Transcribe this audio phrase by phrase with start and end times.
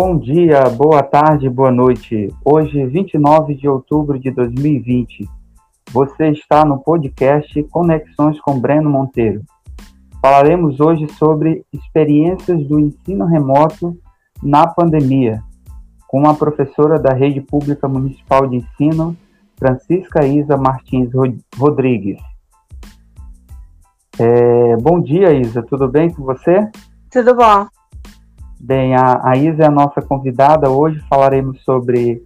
[0.00, 2.32] Bom dia, boa tarde, boa noite.
[2.44, 5.28] Hoje, 29 de outubro de 2020.
[5.90, 9.42] Você está no podcast Conexões com Breno Monteiro.
[10.22, 13.98] Falaremos hoje sobre experiências do ensino remoto
[14.40, 15.42] na pandemia,
[16.06, 19.16] com a professora da Rede Pública Municipal de Ensino,
[19.58, 21.10] Francisca Isa Martins
[21.56, 22.20] Rodrigues.
[24.16, 25.60] É, bom dia, Isa.
[25.60, 26.70] Tudo bem com você?
[27.10, 27.66] Tudo bom.
[28.60, 30.68] Bem, a, a Isa é a nossa convidada.
[30.68, 32.22] Hoje falaremos sobre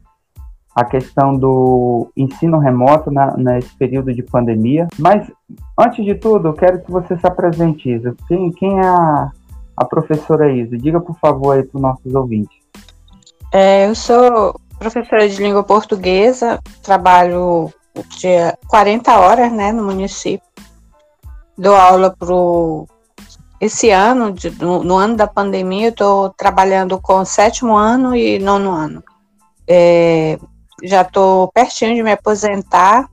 [0.75, 4.89] a questão do ensino remoto na, nesse período de pandemia.
[4.99, 5.31] Mas,
[5.79, 8.15] antes de tudo, eu quero que você se apresente, Isa.
[8.27, 9.31] Quem, quem é a,
[9.77, 10.77] a professora Isa?
[10.79, 12.57] Diga, por favor, aí para os nossos ouvintes.
[13.53, 17.71] É, eu sou professora de língua portuguesa, trabalho
[18.19, 18.29] de
[18.67, 20.47] 40 horas né, no município.
[21.57, 22.33] Dou aula para
[23.63, 28.37] esse ano, de, no, no, ano da pandemia, eu estou trabalhando com sétimo ano e
[28.41, 29.05] nono ano.
[29.69, 30.37] É,
[30.83, 33.09] já estou pertinho de me aposentar.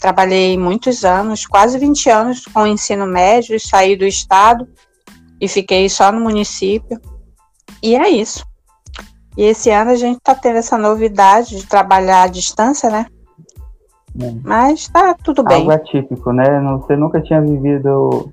[0.00, 4.66] Trabalhei muitos anos, quase 20 anos com o ensino médio, saí do estado
[5.40, 7.00] e fiquei só no município.
[7.80, 8.44] E é isso.
[9.36, 13.06] E esse ano a gente está tendo essa novidade de trabalhar à distância, né?
[14.20, 14.34] É.
[14.42, 15.58] Mas está tudo bem.
[15.58, 16.44] Algo atípico, né?
[16.80, 18.32] Você nunca tinha vivido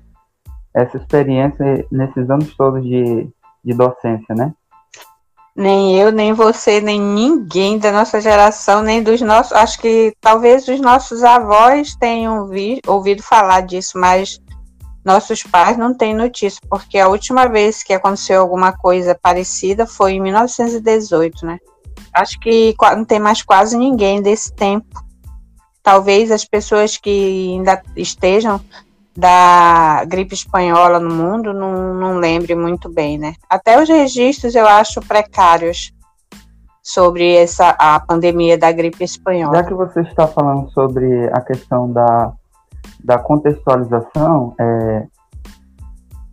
[0.74, 3.28] essa experiência nesses anos todos de,
[3.64, 4.52] de docência, né?
[5.56, 9.52] Nem eu, nem você, nem ninguém da nossa geração, nem dos nossos.
[9.52, 14.40] Acho que talvez os nossos avós tenham vi, ouvido falar disso, mas
[15.04, 20.14] nossos pais não têm notícia, porque a última vez que aconteceu alguma coisa parecida foi
[20.14, 21.58] em 1918, né?
[22.12, 25.04] Acho que não tem mais quase ninguém desse tempo.
[25.82, 28.60] Talvez as pessoas que ainda estejam
[29.16, 33.34] da gripe espanhola no mundo, não, não lembre muito bem, né?
[33.48, 35.92] Até os registros eu acho precários
[36.82, 39.56] sobre essa a pandemia da gripe espanhola.
[39.56, 42.32] Já que você está falando sobre a questão da,
[43.02, 45.06] da contextualização, é,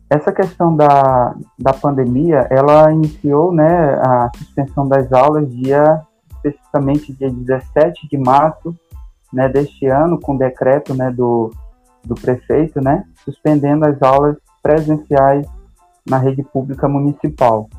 [0.10, 6.02] essa questão da, da pandemia, ela iniciou né, a suspensão das aulas dia,
[6.36, 8.76] especificamente dia 17 de março
[9.32, 11.50] né, deste ano, com decreto né, do
[12.04, 15.46] do prefeito, né, suspendendo as aulas presenciais
[16.08, 17.70] na rede pública municipal.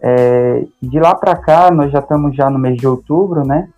[0.00, 3.68] É, de lá para cá, nós já estamos já no mês de outubro, né?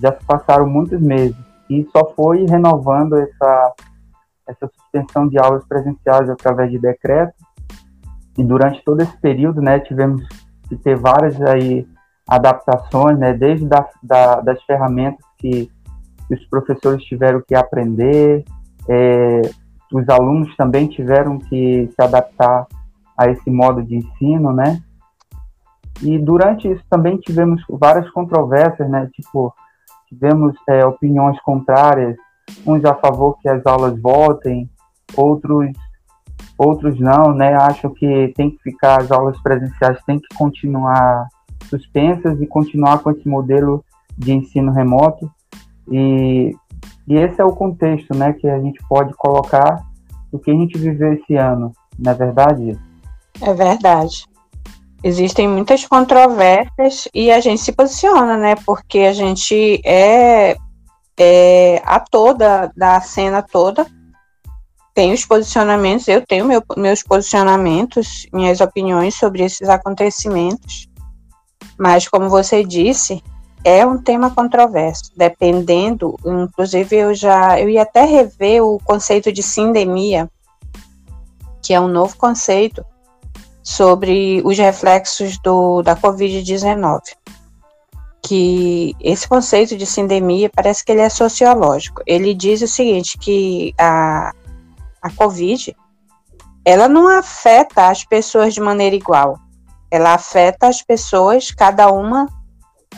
[0.00, 1.36] Já se passaram muitos meses
[1.70, 3.74] e só foi renovando essa
[4.48, 7.34] essa suspensão de aulas presenciais através de decreto.
[8.36, 10.26] E durante todo esse período, né, tivemos
[10.68, 11.86] que ter várias aí
[12.26, 15.70] adaptações, né, desde da, da, das ferramentas que,
[16.26, 18.44] que os professores tiveram que aprender,
[18.88, 19.42] é,
[19.92, 22.66] os alunos também tiveram que se adaptar
[23.16, 24.80] a esse modo de ensino, né?
[26.02, 29.08] E durante isso também tivemos várias controvérsias, né?
[29.12, 29.52] Tipo,
[30.08, 32.16] tivemos é, opiniões contrárias,
[32.66, 34.70] uns a favor que as aulas voltem,
[35.16, 35.72] outros
[36.56, 37.54] outros não, né?
[37.54, 41.28] Acham que tem que ficar as aulas presenciais tem que continuar
[41.64, 43.84] suspensas e continuar com esse modelo
[44.16, 45.30] de ensino remoto.
[45.90, 46.54] E
[47.08, 49.82] e esse é o contexto, né, que a gente pode colocar
[50.30, 52.78] do que a gente viveu esse ano, não é verdade?
[53.40, 54.26] É verdade.
[55.02, 60.56] Existem muitas controvérsias e a gente se posiciona, né, porque a gente é,
[61.18, 63.86] é ator da, da cena toda,
[64.94, 70.88] tem os posicionamentos, eu tenho meu, meus posicionamentos, minhas opiniões sobre esses acontecimentos,
[71.78, 73.22] mas como você disse,
[73.64, 79.42] é um tema controverso, dependendo, inclusive eu já, eu ia até rever o conceito de
[79.42, 80.30] sindemia,
[81.62, 82.84] que é um novo conceito
[83.62, 87.00] sobre os reflexos do, da Covid-19.
[88.22, 92.02] Que esse conceito de sindemia parece que ele é sociológico.
[92.06, 94.32] Ele diz o seguinte, que a,
[95.02, 95.76] a Covid,
[96.64, 99.38] ela não afeta as pessoas de maneira igual.
[99.90, 102.26] Ela afeta as pessoas, cada uma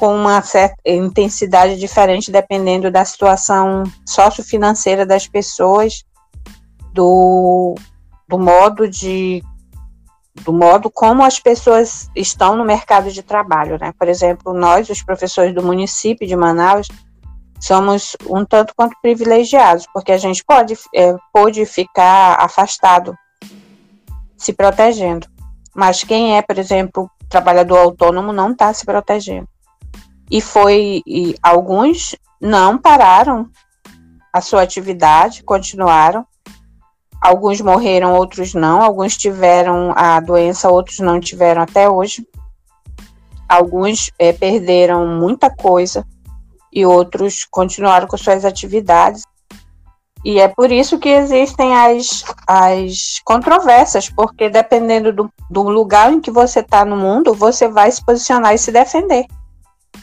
[0.00, 6.04] com uma certa intensidade diferente dependendo da situação sociofinanceira das pessoas,
[6.94, 7.74] do,
[8.26, 9.44] do modo de
[10.42, 13.92] do modo como as pessoas estão no mercado de trabalho, né?
[13.98, 16.88] Por exemplo, nós, os professores do município de Manaus,
[17.60, 23.14] somos um tanto quanto privilegiados, porque a gente pode, é, pode ficar afastado,
[24.34, 25.26] se protegendo.
[25.76, 29.49] Mas quem é, por exemplo, trabalhador autônomo não está se protegendo
[30.30, 33.50] e foi e alguns não pararam
[34.32, 36.24] a sua atividade, continuaram.
[37.20, 38.80] Alguns morreram, outros não.
[38.80, 42.26] Alguns tiveram a doença, outros não tiveram até hoje.
[43.48, 46.06] alguns é, perderam muita coisa
[46.72, 49.24] e outros continuaram com suas atividades.
[50.24, 56.20] E é por isso que existem as, as controvérsias, porque dependendo do, do lugar em
[56.20, 59.26] que você está no mundo, você vai se posicionar e se defender.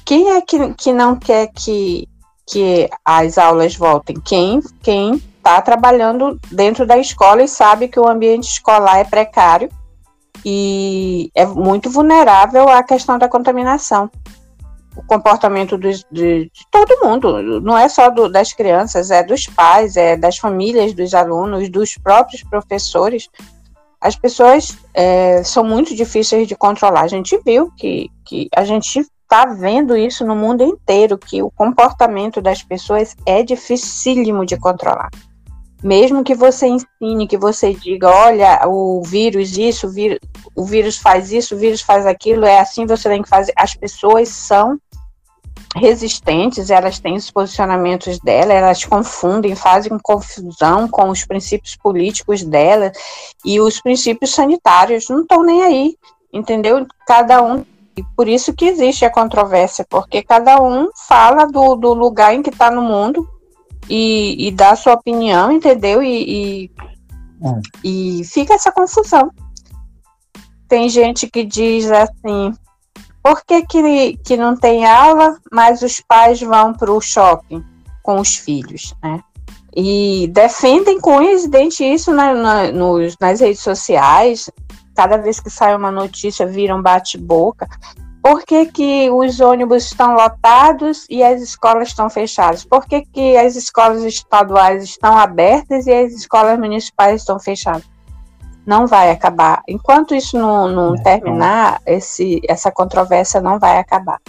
[0.07, 2.07] Quem é que, que não quer que,
[2.49, 4.15] que as aulas voltem?
[4.15, 9.67] Quem quem está trabalhando dentro da escola e sabe que o ambiente escolar é precário
[10.45, 14.09] e é muito vulnerável à questão da contaminação.
[14.95, 19.45] O comportamento de, de, de todo mundo, não é só do, das crianças, é dos
[19.47, 23.27] pais, é das famílias dos alunos, dos próprios professores.
[23.99, 27.01] As pessoas é, são muito difíceis de controlar.
[27.01, 31.51] A gente viu que, que a gente está vendo isso no mundo inteiro, que o
[31.51, 35.09] comportamento das pessoas é dificílimo de controlar
[35.83, 40.19] mesmo que você ensine, que você diga, olha, o vírus isso, o vírus,
[40.55, 43.53] o vírus faz isso, o vírus faz aquilo, é assim você tem que fazer.
[43.55, 44.79] As pessoas são
[45.75, 52.91] resistentes, elas têm os posicionamentos dela, elas confundem, fazem confusão com os princípios políticos dela
[53.45, 55.95] e os princípios sanitários não estão nem aí,
[56.33, 56.87] entendeu?
[57.05, 57.63] Cada um
[57.97, 62.43] e por isso que existe a controvérsia, porque cada um fala do, do lugar em
[62.43, 63.27] que está no mundo
[63.89, 66.03] e, e dá sua opinião, entendeu?
[66.03, 66.23] E,
[66.63, 66.71] e,
[67.43, 67.61] é.
[67.83, 69.31] e fica essa confusão.
[70.69, 72.53] Tem gente que diz assim,
[73.23, 77.63] por que, que, que não tem aula, mas os pais vão para o shopping
[78.03, 79.21] com os filhos, né?
[79.75, 84.49] E defendem com evidente isso na, na, nos, nas redes sociais.
[84.97, 87.67] Cada vez que sai uma notícia, viram bate-boca
[88.27, 92.65] por que, que os ônibus estão lotados e as escolas estão fechadas?
[92.65, 97.89] Por que, que as escolas estaduais estão abertas e as escolas municipais estão fechadas?
[98.65, 99.63] Não vai acabar.
[99.65, 101.95] Enquanto isso não, não é, terminar, então...
[101.95, 104.19] esse, essa controvérsia não vai acabar.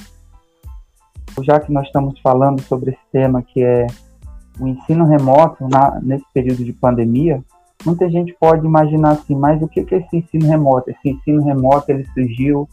[1.42, 3.88] Já que nós estamos falando sobre esse tema que é
[4.60, 7.42] o ensino remoto na, nesse período de pandemia,
[7.84, 10.90] muita gente pode imaginar assim, mas o que é esse ensino remoto?
[10.90, 12.68] Esse ensino remoto ele surgiu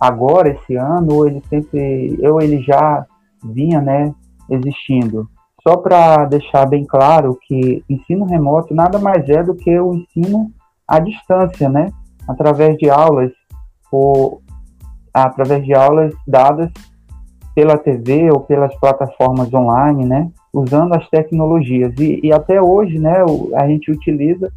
[0.00, 3.06] agora esse ano ou ele sempre ou ele já
[3.44, 4.14] vinha né
[4.50, 5.28] existindo?
[5.66, 10.50] Só para deixar bem claro que ensino remoto nada mais é do que o ensino
[10.86, 11.90] à distância né?
[12.28, 13.32] Através de aulas
[13.92, 14.42] ou
[15.12, 16.70] através de aulas dadas
[17.54, 23.16] pela TV ou pelas plataformas online né usando as tecnologias e, e até hoje né
[23.54, 24.50] a gente utiliza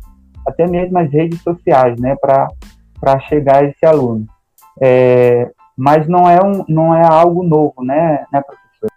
[0.47, 4.25] até mesmo as redes sociais né para chegar a esse aluno
[4.81, 8.89] é, mas não é, um, não é algo novo, né, né, professor?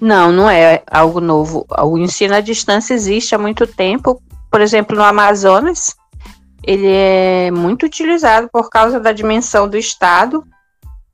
[0.00, 1.66] Não, não é algo novo.
[1.82, 4.22] O ensino à distância existe há muito tempo.
[4.48, 5.96] Por exemplo, no Amazonas,
[6.62, 10.44] ele é muito utilizado por causa da dimensão do estado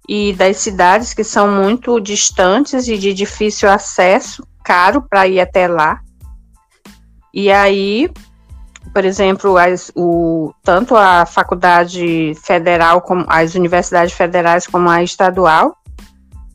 [0.06, 5.69] e das cidades que são muito distantes e de difícil acesso, caro para ir até
[5.69, 6.00] lá.
[7.32, 8.11] E aí
[8.93, 15.76] por exemplo, as, o, tanto a faculdade federal, como as universidades federais, como a estadual,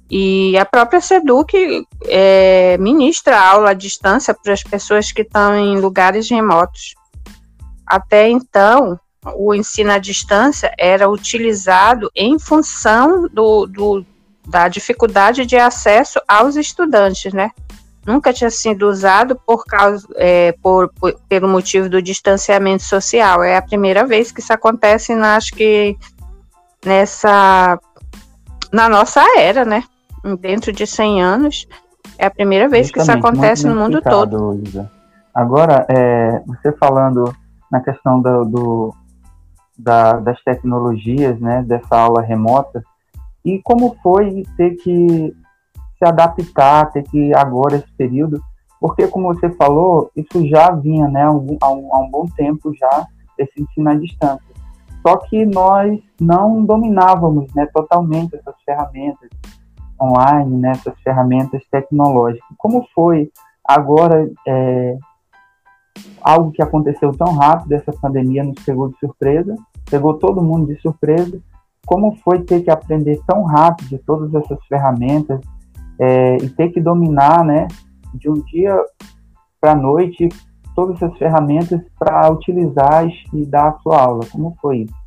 [0.09, 5.79] e a própria SEDUC é, ministra aula à distância para as pessoas que estão em
[5.79, 6.95] lugares remotos.
[7.85, 8.99] Até então,
[9.35, 14.05] o ensino à distância era utilizado em função do, do
[14.47, 17.51] da dificuldade de acesso aos estudantes, né?
[18.09, 23.43] Nunca tinha sido usado por causa é, por, por, pelo motivo do distanciamento social.
[23.43, 25.95] É a primeira vez que isso acontece, na, acho que
[26.83, 27.79] nessa
[28.73, 29.83] na nossa era, né?
[30.39, 31.67] Dentro de 100 anos,
[32.17, 34.59] é a primeira vez Justamente, que isso acontece no mundo todo.
[34.65, 34.91] Isa.
[35.33, 37.31] Agora, é, você falando
[37.71, 38.95] na questão do, do
[39.77, 42.83] da, das tecnologias, né, dessa aula remota,
[43.45, 45.33] e como foi ter que
[45.99, 48.41] se adaptar, ter que agora esse período,
[48.79, 53.05] porque como você falou, isso já vinha, né, há um, há um, bom tempo já,
[53.37, 54.49] esse ensino à distância.
[55.05, 59.29] Só que nós não dominávamos, né, totalmente essas ferramentas
[60.01, 62.47] online, né, essas ferramentas tecnológicas.
[62.57, 63.29] Como foi
[63.65, 64.97] agora é,
[66.21, 69.55] algo que aconteceu tão rápido, essa pandemia nos pegou de surpresa,
[69.89, 71.41] pegou todo mundo de surpresa.
[71.85, 75.39] Como foi ter que aprender tão rápido todas essas ferramentas,
[75.99, 77.67] é, e ter que dominar, né,
[78.13, 78.75] de um dia
[79.59, 80.29] para a noite,
[80.75, 84.25] todas essas ferramentas para utilizar e dar a sua aula.
[84.31, 84.99] Como foi isso?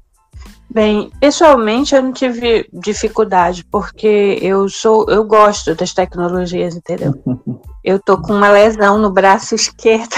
[0.72, 7.12] Bem, pessoalmente eu não tive dificuldade, porque eu sou, eu gosto das tecnologias, entendeu?
[7.84, 10.14] eu tô com uma lesão no braço esquerdo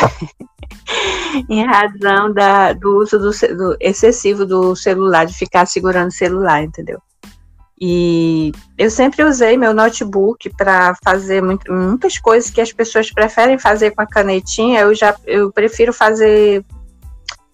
[1.51, 6.63] em razão da, do uso do, do, excessivo do celular, de ficar segurando o celular,
[6.63, 7.01] entendeu?
[7.87, 13.59] E eu sempre usei meu notebook para fazer muito, muitas coisas que as pessoas preferem
[13.59, 14.81] fazer com a canetinha.
[14.81, 16.65] Eu já eu prefiro fazer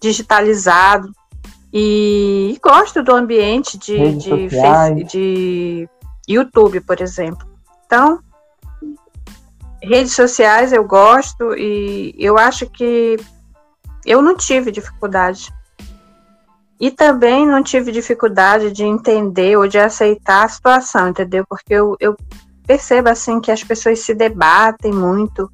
[0.01, 1.11] digitalizado
[1.73, 5.89] e gosto do ambiente de, de, face, de
[6.25, 7.45] YouTube, por exemplo.
[7.85, 8.21] Então,
[9.83, 13.17] redes sociais eu gosto e eu acho que
[14.05, 15.53] eu não tive dificuldade.
[16.81, 21.45] E também não tive dificuldade de entender ou de aceitar a situação, entendeu?
[21.47, 22.17] Porque eu, eu
[22.65, 25.47] percebo assim que as pessoas se debatem muito,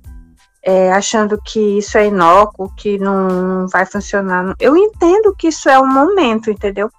[0.64, 4.56] é, achando que isso é inócuo, que não vai funcionar.
[4.58, 6.90] Eu entendo que isso é um momento, entendeu?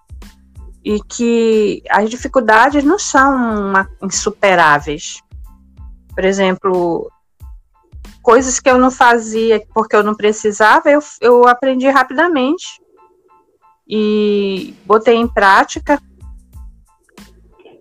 [0.84, 5.22] E que as dificuldades não são uma, insuperáveis.
[6.14, 7.10] Por exemplo,
[8.22, 12.86] coisas que eu não fazia porque eu não precisava, eu, eu aprendi rapidamente
[13.88, 16.00] e botei em prática.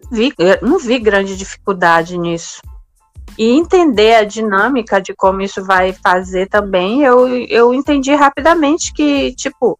[0.09, 2.61] Vi, não vi grande dificuldade nisso.
[3.37, 9.33] E entender a dinâmica de como isso vai fazer também, eu, eu entendi rapidamente que,
[9.33, 9.77] tipo,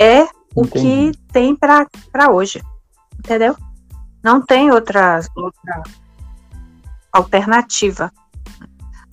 [0.00, 1.86] é o que tem para
[2.32, 2.60] hoje.
[3.18, 3.54] Entendeu?
[4.24, 5.82] Não tem outra, outra
[7.12, 8.10] alternativa.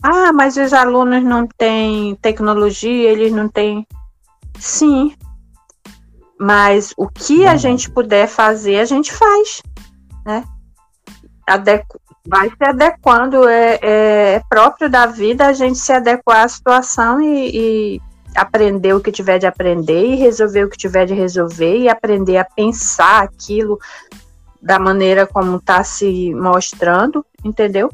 [0.02, 3.86] Ah, mas os alunos não têm tecnologia, eles não têm.
[4.60, 5.14] Sim,
[6.40, 9.62] mas o que a gente puder fazer, a gente faz,
[10.26, 10.44] né?
[11.48, 17.22] Adequ vai se adequando, é, é, próprio da vida a gente se adequar à situação
[17.22, 18.02] e, e
[18.36, 22.38] aprender o que tiver de aprender e resolver o que tiver de resolver e aprender
[22.38, 23.80] a pensar aquilo
[24.62, 27.90] da maneira como está se mostrando, entendeu?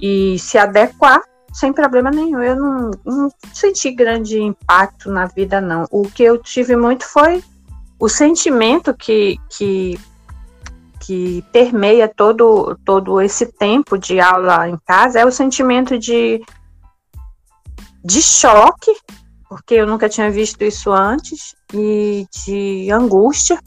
[0.00, 1.20] E se adequar
[1.52, 2.42] sem problema nenhum.
[2.42, 5.84] Eu não, não, senti grande impacto na vida, não.
[5.90, 7.42] O que eu tive muito foi
[7.98, 9.98] o sentimento que, que,
[11.00, 16.42] que permeia todo, todo esse tempo de aula em casa é o sentimento de,
[18.04, 18.92] de choque,
[19.48, 23.58] porque eu nunca tinha visto isso antes, e de angústia,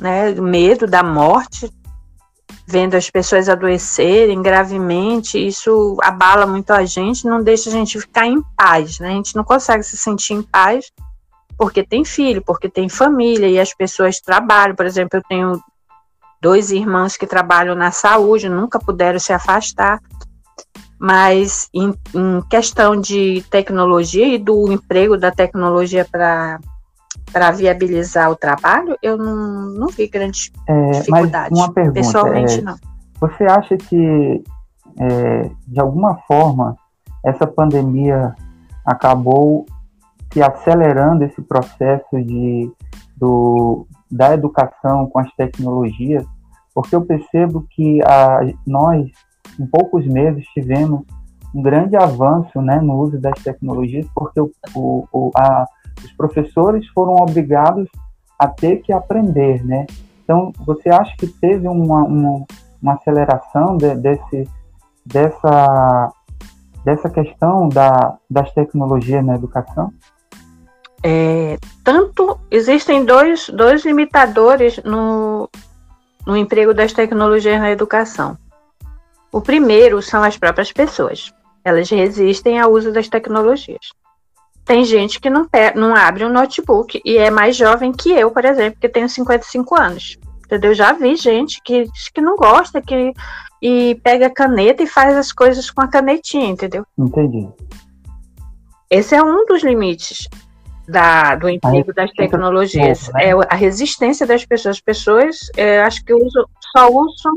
[0.00, 1.70] né, medo da morte,
[2.66, 8.26] vendo as pessoas adoecerem gravemente, isso abala muito a gente, não deixa a gente ficar
[8.26, 9.08] em paz, né?
[9.08, 10.90] A gente não consegue se sentir em paz
[11.56, 14.74] porque tem filho, porque tem família e as pessoas trabalham.
[14.74, 15.60] Por exemplo, eu tenho
[16.40, 20.00] dois irmãos que trabalham na saúde, nunca puderam se afastar.
[20.98, 26.60] Mas em, em questão de tecnologia e do emprego da tecnologia para
[27.32, 31.48] para viabilizar o trabalho, eu não, não vi grande é, dificuldade.
[31.50, 32.76] Mas uma pergunta, Pessoalmente, é, não.
[33.20, 34.44] Você acha que,
[35.00, 36.76] é, de alguma forma,
[37.24, 38.34] essa pandemia
[38.86, 39.66] acabou
[40.42, 42.70] acelerando esse processo de,
[43.16, 46.24] do, da educação com as tecnologias,
[46.74, 49.10] porque eu percebo que a, nós,
[49.58, 51.02] em poucos meses, tivemos
[51.54, 55.66] um grande avanço né, no uso das tecnologias, porque o, o, a,
[56.04, 57.88] os professores foram obrigados
[58.38, 59.86] a ter que aprender, né?
[60.24, 62.44] Então, você acha que teve uma, uma,
[62.82, 64.48] uma aceleração de, desse,
[65.06, 66.12] dessa,
[66.84, 69.92] dessa questão da, das tecnologias na educação?
[71.06, 75.50] É, tanto existem dois, dois limitadores no,
[76.26, 78.38] no emprego das tecnologias na educação.
[79.30, 81.30] O primeiro são as próprias pessoas.
[81.62, 83.92] Elas resistem ao uso das tecnologias.
[84.64, 88.46] Tem gente que não, não abre um notebook e é mais jovem que eu, por
[88.46, 90.16] exemplo, que tenho 55 anos.
[90.46, 90.72] Entendeu?
[90.72, 91.84] Já vi gente que,
[92.14, 93.12] que não gosta que,
[93.60, 96.86] e pega caneta e faz as coisas com a canetinha, entendeu?
[96.96, 97.46] Entendi.
[98.90, 100.28] Esse é um dos limites
[100.88, 103.08] da, do emprego das tecnologias.
[103.14, 103.30] Né?
[103.30, 104.76] É a resistência das pessoas.
[104.76, 106.44] As pessoas, é, acho que usam,
[106.76, 107.32] só usam.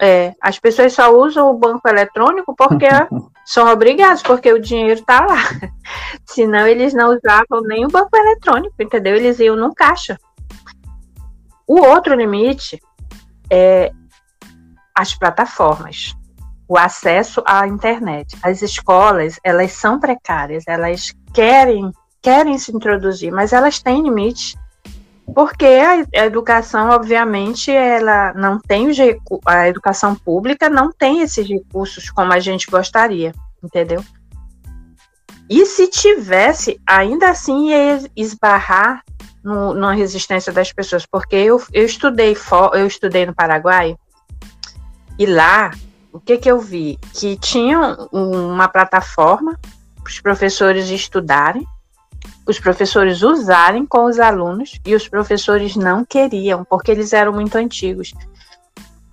[0.00, 2.86] É, as pessoas só usam o banco eletrônico porque
[3.46, 5.38] são obrigados, porque o dinheiro está lá.
[6.26, 9.16] Senão eles não usavam nem o banco eletrônico, entendeu?
[9.16, 10.18] Eles iam no caixa.
[11.66, 12.80] O outro limite
[13.50, 13.90] é
[14.94, 16.14] as plataformas,
[16.68, 18.36] o acesso à internet.
[18.42, 21.90] As escolas, elas são precárias, elas querem
[22.26, 24.56] querem se introduzir, mas elas têm limites.
[25.32, 28.96] Porque a, educação, obviamente, ela não tem os
[29.44, 34.04] a educação pública não tem esses recursos como a gente gostaria, entendeu?
[35.48, 39.04] E se tivesse, ainda assim ia esbarrar
[39.44, 42.36] no, na resistência das pessoas, porque eu, eu estudei
[42.74, 43.96] eu estudei no Paraguai
[45.16, 45.70] e lá
[46.12, 49.56] o que que eu vi que tinha uma plataforma
[50.02, 51.64] para os professores estudarem
[52.46, 57.56] os professores usarem com os alunos e os professores não queriam, porque eles eram muito
[57.56, 58.12] antigos.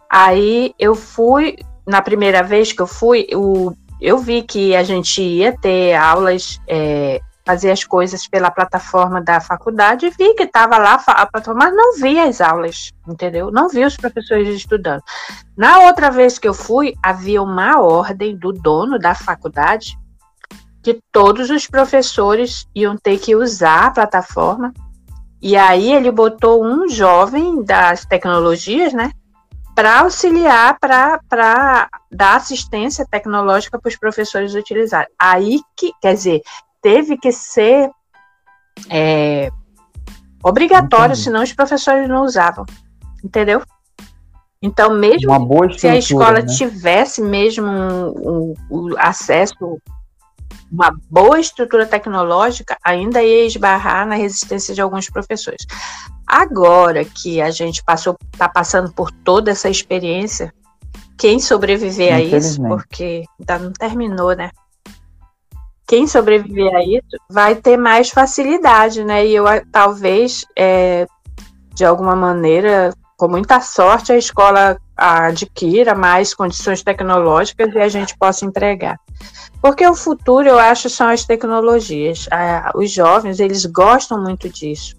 [0.10, 5.22] Aí eu fui, na primeira vez que eu fui, o, eu vi que a gente
[5.22, 10.94] ia ter aulas, é, fazer as coisas pela plataforma da faculdade, vi que estava lá
[10.94, 13.52] a plataforma, mas não vi as aulas, entendeu?
[13.52, 15.02] Não vi os professores estudando.
[15.58, 19.98] Na outra vez que eu fui, havia uma ordem do dono da faculdade
[20.84, 24.74] que todos os professores iam ter que usar a plataforma.
[25.42, 29.12] E aí ele botou um jovem das tecnologias, né,
[29.74, 35.10] para auxiliar, para dar assistência tecnológica para os professores utilizarem.
[35.18, 36.42] Aí que, quer dizer,
[36.82, 37.90] teve que ser
[38.90, 39.50] é,
[40.44, 41.24] obrigatório, Entendi.
[41.24, 42.66] senão os professores não usavam.
[43.24, 43.62] Entendeu?
[44.62, 45.30] Então, mesmo
[45.78, 46.46] se a escola né?
[46.46, 49.78] tivesse mesmo um, um, um acesso
[50.72, 55.66] uma boa estrutura tecnológica ainda ia esbarrar na resistência de alguns professores.
[56.26, 60.54] Agora que a gente passou, está passando por toda essa experiência,
[61.18, 64.50] quem sobreviver a isso, porque ainda não terminou, né?
[65.88, 69.26] Quem sobreviver a isso vai ter mais facilidade, né?
[69.26, 71.06] E eu talvez, é,
[71.74, 78.18] de alguma maneira, com muita sorte, a escola adquira mais condições tecnológicas e a gente
[78.18, 79.00] possa empregar.
[79.62, 82.28] Porque o futuro, eu acho, são as tecnologias.
[82.76, 84.96] os jovens, eles gostam muito disso.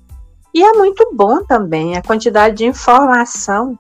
[0.54, 3.78] E é muito bom também a quantidade de informação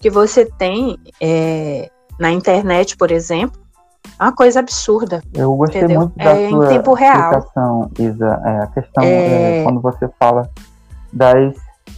[0.00, 1.88] que você tem é,
[2.18, 3.62] na internet, por exemplo,
[4.18, 5.22] é uma coisa absurda.
[5.32, 6.00] Eu gostei entendeu?
[6.00, 7.44] muito da é, sua em tempo real.
[7.98, 8.42] Isa.
[8.44, 9.60] É, a questão é...
[9.60, 9.64] é...
[9.64, 10.50] quando você fala
[11.12, 11.54] das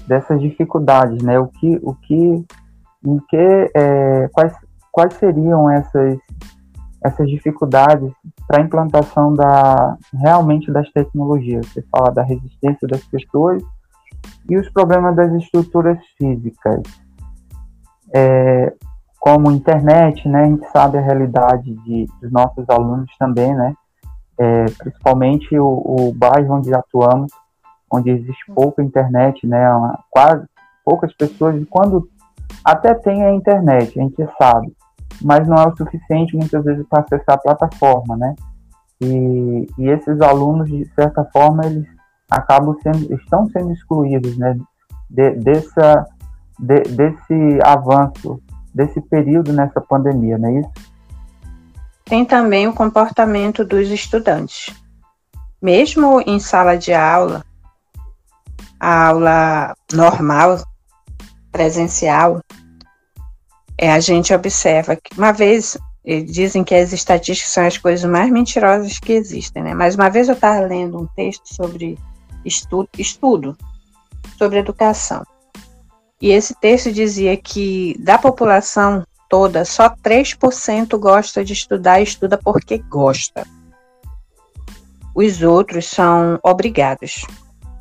[0.07, 1.39] dessas dificuldades, né?
[1.39, 2.45] O que, o que,
[3.07, 4.55] em que, é, quais,
[4.93, 6.19] quais seriam essas
[7.05, 8.11] essas dificuldades
[8.49, 11.67] para a implantação da realmente das tecnologias.
[11.67, 13.63] Você fala da resistência das pessoas
[14.49, 16.81] e os problemas das estruturas físicas,
[18.15, 18.73] é,
[19.21, 20.45] como internet, né?
[20.45, 23.75] A gente sabe a realidade de, dos nossos alunos também, né?
[24.39, 27.31] É, principalmente o, o, bairro onde atuamos,
[27.95, 29.65] onde existe pouca internet, né?
[30.11, 30.45] Quase
[30.85, 32.09] poucas pessoas, e quando
[32.65, 34.75] até tem a internet, a gente sabe,
[35.23, 38.35] mas não é o suficiente muitas vezes para acessar a plataforma, né?
[39.01, 41.87] E, e, esses alunos, de certa forma, eles
[42.31, 44.57] acabam sendo, estão sendo excluídos, né?
[45.11, 46.07] De, dessa,
[46.59, 48.41] de, desse avanço,
[48.75, 50.95] desse período nessa pandemia, não é isso?
[52.05, 54.75] Tem também o comportamento dos estudantes.
[55.61, 57.45] Mesmo em sala de aula,
[58.79, 60.63] a aula normal,
[61.51, 62.41] presencial,
[63.79, 65.77] é, a gente observa que uma vez
[66.27, 69.75] dizem que as estatísticas são as coisas mais mentirosas que existem, né?
[69.75, 71.99] Mas uma vez eu estava lendo um texto sobre
[72.45, 73.57] estudo, estudo
[74.37, 75.25] sobre educação.
[76.21, 82.39] E esse texto dizia que da população toda, só 3% gosta de estudar e estuda
[82.39, 83.47] porque gosta.
[85.15, 87.25] Os outros são obrigados.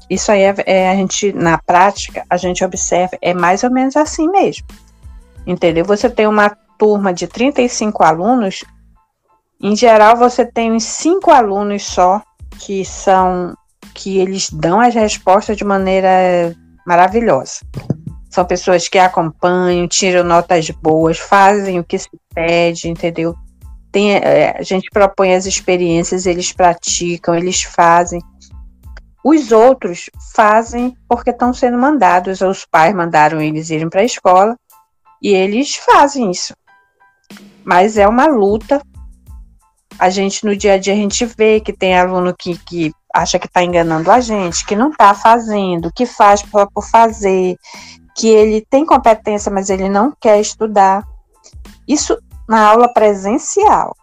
[0.09, 3.95] Isso aí é, é, a gente, na prática, a gente observa, é mais ou menos
[3.95, 4.65] assim mesmo
[5.45, 5.85] entendeu?
[5.85, 8.63] Você tem uma turma de 35 alunos,
[9.61, 12.21] em geral você tem uns 5 alunos só
[12.59, 13.55] que são
[13.93, 17.59] que eles dão as respostas de maneira maravilhosa.
[18.29, 23.35] São pessoas que acompanham, tiram notas boas, fazem o que se pede, entendeu?
[23.91, 28.19] Tem, é, a gente propõe as experiências, eles praticam, eles fazem.
[29.23, 34.57] Os outros fazem porque estão sendo mandados, os pais mandaram eles irem para a escola,
[35.21, 36.53] e eles fazem isso.
[37.63, 38.81] Mas é uma luta.
[39.97, 43.39] A gente, no dia a dia, a gente vê que tem aluno que, que acha
[43.39, 47.55] que está enganando a gente, que não está fazendo, que faz por, por fazer,
[48.17, 51.07] que ele tem competência, mas ele não quer estudar.
[51.87, 52.17] Isso
[52.49, 53.95] na aula presencial.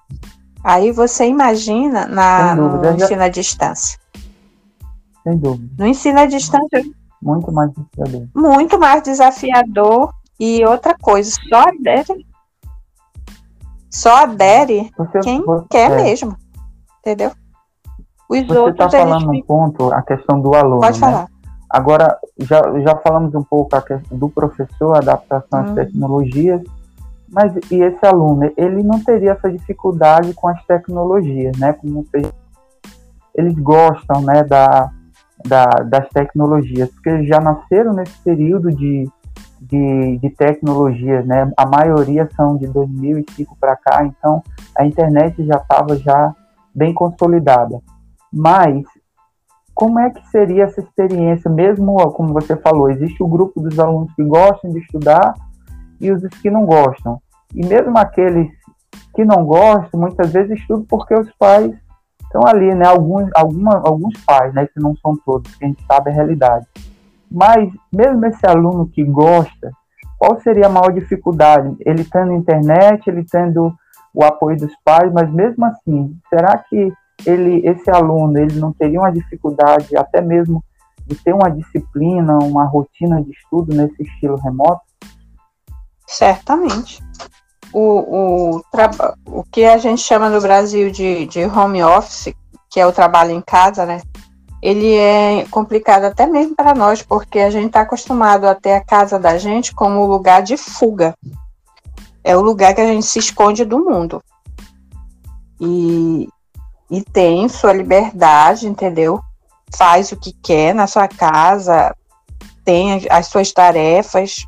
[0.65, 4.00] Aí você imagina na, no ensino à distância.
[5.23, 5.75] Sem dúvida.
[5.79, 6.83] No ensino à distância.
[7.23, 8.29] Muito mais desafiador.
[8.35, 12.27] Muito mais desafiador e outra coisa, só adere.
[13.91, 16.03] Só adere você, quem você, quer é.
[16.03, 16.37] mesmo.
[17.01, 17.33] Entendeu?
[18.29, 20.81] Os você está falando um ponto, a questão do aluno.
[20.81, 21.07] Pode né?
[21.07, 21.29] falar.
[21.69, 23.77] Agora, já, já falamos um pouco
[24.11, 25.75] do professor, adaptação às hum.
[25.75, 26.63] tecnologias,
[27.29, 31.73] mas e esse aluno, ele não teria essa dificuldade com as tecnologias, né?
[31.75, 32.05] Como
[33.35, 34.91] eles gostam, né, da,
[35.47, 39.09] da, das tecnologias, porque já nasceram nesse período de,
[39.61, 41.51] de, de tecnologias, né?
[41.57, 44.43] A maioria são de 2005 para cá, então
[44.77, 46.35] a internet já estava já
[46.75, 47.81] bem consolidada.
[48.33, 48.85] Mas
[49.75, 54.13] como é que seria essa experiência, mesmo como você falou, existe o grupo dos alunos
[54.15, 55.35] que gostam de estudar
[56.01, 57.21] e os que não gostam.
[57.55, 58.51] E mesmo aqueles
[59.15, 61.75] que não gostam, muitas vezes estudam porque os pais
[62.31, 62.87] estão ali, né?
[62.87, 64.67] Alguns, alguma, alguns pais, né?
[64.67, 66.67] Que não são todos, que a gente sabe a realidade.
[67.31, 69.73] Mas mesmo esse aluno que gosta,
[70.17, 71.77] qual seria a maior dificuldade?
[71.81, 73.73] Ele tendo internet, ele tendo
[74.15, 76.93] o apoio dos pais, mas mesmo assim, será que
[77.27, 80.65] ele, esse aluno, ele não teria uma dificuldade até mesmo
[81.07, 84.83] de ter uma disciplina, uma rotina de estudo nesse estilo remoto?
[86.07, 87.03] Certamente.
[87.73, 88.63] O, o,
[89.27, 92.35] o que a gente chama no Brasil de, de home office,
[92.69, 94.01] que é o trabalho em casa, né?
[94.63, 98.85] Ele é complicado até mesmo para nós, porque a gente está acostumado a ter a
[98.85, 101.15] casa da gente como lugar de fuga.
[102.23, 104.23] É o lugar que a gente se esconde do mundo.
[105.59, 106.29] E,
[106.91, 109.21] e tem sua liberdade, entendeu?
[109.75, 111.95] Faz o que quer na sua casa,
[112.65, 114.45] tem as suas tarefas,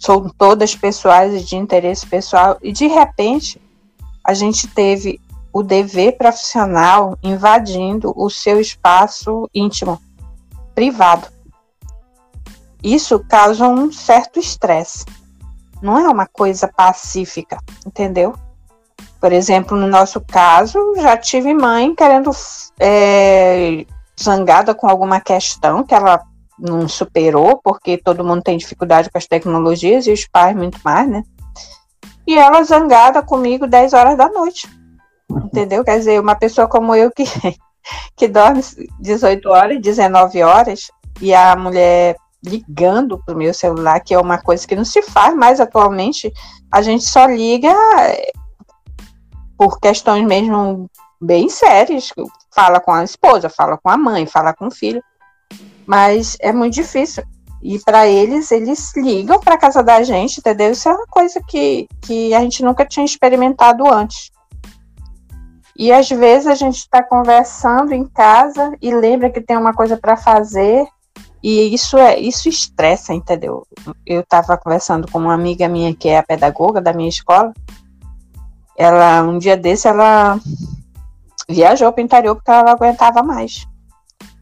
[0.00, 3.60] são todas pessoais e de interesse pessoal, e de repente
[4.24, 5.20] a gente teve
[5.52, 10.00] o dever profissional invadindo o seu espaço íntimo,
[10.74, 11.28] privado.
[12.82, 15.04] Isso causa um certo estresse.
[15.82, 18.34] Não é uma coisa pacífica, entendeu?
[19.20, 22.30] Por exemplo, no nosso caso, já tive mãe querendo
[22.78, 23.84] é,
[24.18, 26.22] zangada com alguma questão que ela
[26.60, 31.08] não superou, porque todo mundo tem dificuldade com as tecnologias e os pais muito mais,
[31.08, 31.22] né?
[32.26, 34.68] E ela zangada comigo 10 horas da noite.
[35.30, 35.46] Uhum.
[35.46, 35.84] Entendeu?
[35.84, 37.24] Quer dizer, uma pessoa como eu que,
[38.16, 38.62] que dorme
[39.00, 44.66] 18 horas, 19 horas, e a mulher ligando pro meu celular, que é uma coisa
[44.66, 46.32] que não se faz mais atualmente,
[46.70, 48.32] a gente só liga eh,
[49.58, 52.10] por questões mesmo bem sérias,
[52.54, 55.02] fala com a esposa, fala com a mãe, fala com o filho,
[55.86, 57.22] mas é muito difícil.
[57.62, 60.72] E para eles, eles ligam para casa da gente, entendeu?
[60.72, 64.30] Isso é uma coisa que, que a gente nunca tinha experimentado antes.
[65.76, 69.96] E às vezes a gente está conversando em casa e lembra que tem uma coisa
[69.96, 70.86] para fazer
[71.42, 73.66] e isso é isso estressa, entendeu?
[74.04, 77.52] Eu estava conversando com uma amiga minha que é a pedagoga da minha escola.
[78.76, 80.38] Ela um dia desse ela
[81.48, 83.66] viajou para o interior porque ela não aguentava mais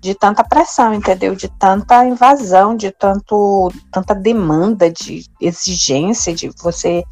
[0.01, 1.35] de tanta pressão, entendeu?
[1.35, 7.05] De tanta invasão, de tanto tanta demanda, de exigência de você.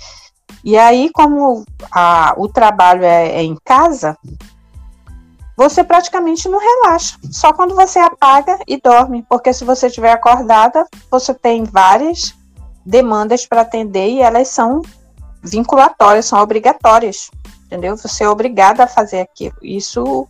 [0.65, 4.17] E aí, como a, o trabalho é, é em casa,
[5.57, 7.19] você praticamente não relaxa.
[7.31, 12.35] Só quando você apaga e dorme, porque se você estiver acordada, você tem várias
[12.85, 14.83] demandas para atender e elas são
[15.43, 17.31] vinculatórias, são obrigatórias,
[17.65, 17.97] entendeu?
[17.97, 19.57] Você é obrigada a fazer aquilo.
[19.63, 20.29] Isso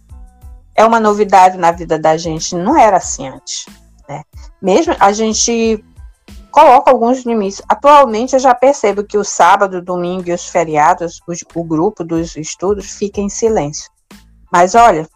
[0.76, 3.66] é uma novidade na vida da gente, não era assim antes.
[4.08, 4.22] Né?
[4.60, 5.82] Mesmo a gente
[6.50, 7.62] coloca alguns limites.
[7.68, 12.36] Atualmente eu já percebo que o sábado, domingo e os feriados, os, o grupo dos
[12.36, 13.90] estudos fica em silêncio.
[14.52, 15.08] Mas olha,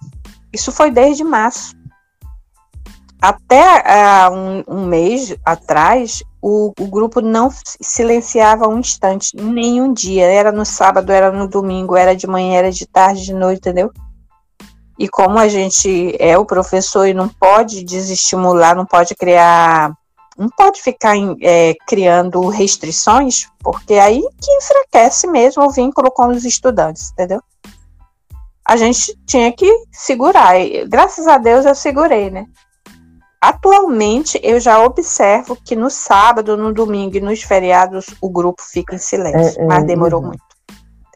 [0.53, 1.75] isso foi desde março.
[3.23, 10.25] Até uh, um, um, mês atrás, o, o, grupo não silenciava um instante, nenhum dia.
[10.25, 13.93] Era no sábado, era no domingo, era de manhã, era de tarde, de noite, entendeu?
[15.01, 19.95] E como a gente é o professor e não pode desestimular, não pode criar,
[20.37, 26.45] não pode ficar é, criando restrições, porque aí que enfraquece mesmo o vínculo com os
[26.45, 27.43] estudantes, entendeu?
[28.63, 30.61] A gente tinha que segurar.
[30.61, 32.45] E, graças a Deus eu segurei, né?
[33.41, 38.95] Atualmente eu já observo que no sábado, no domingo e nos feriados o grupo fica
[38.95, 40.50] em silêncio, é, é, mas demorou muito.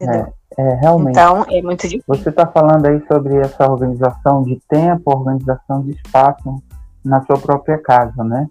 [0.01, 0.23] Entendeu?
[0.23, 0.45] É.
[0.57, 1.19] É, realmente.
[1.19, 2.05] Então, é muito difícil.
[2.07, 6.63] Você está falando aí sobre essa organização de tempo, organização de espaço
[7.05, 8.49] na sua própria casa, né?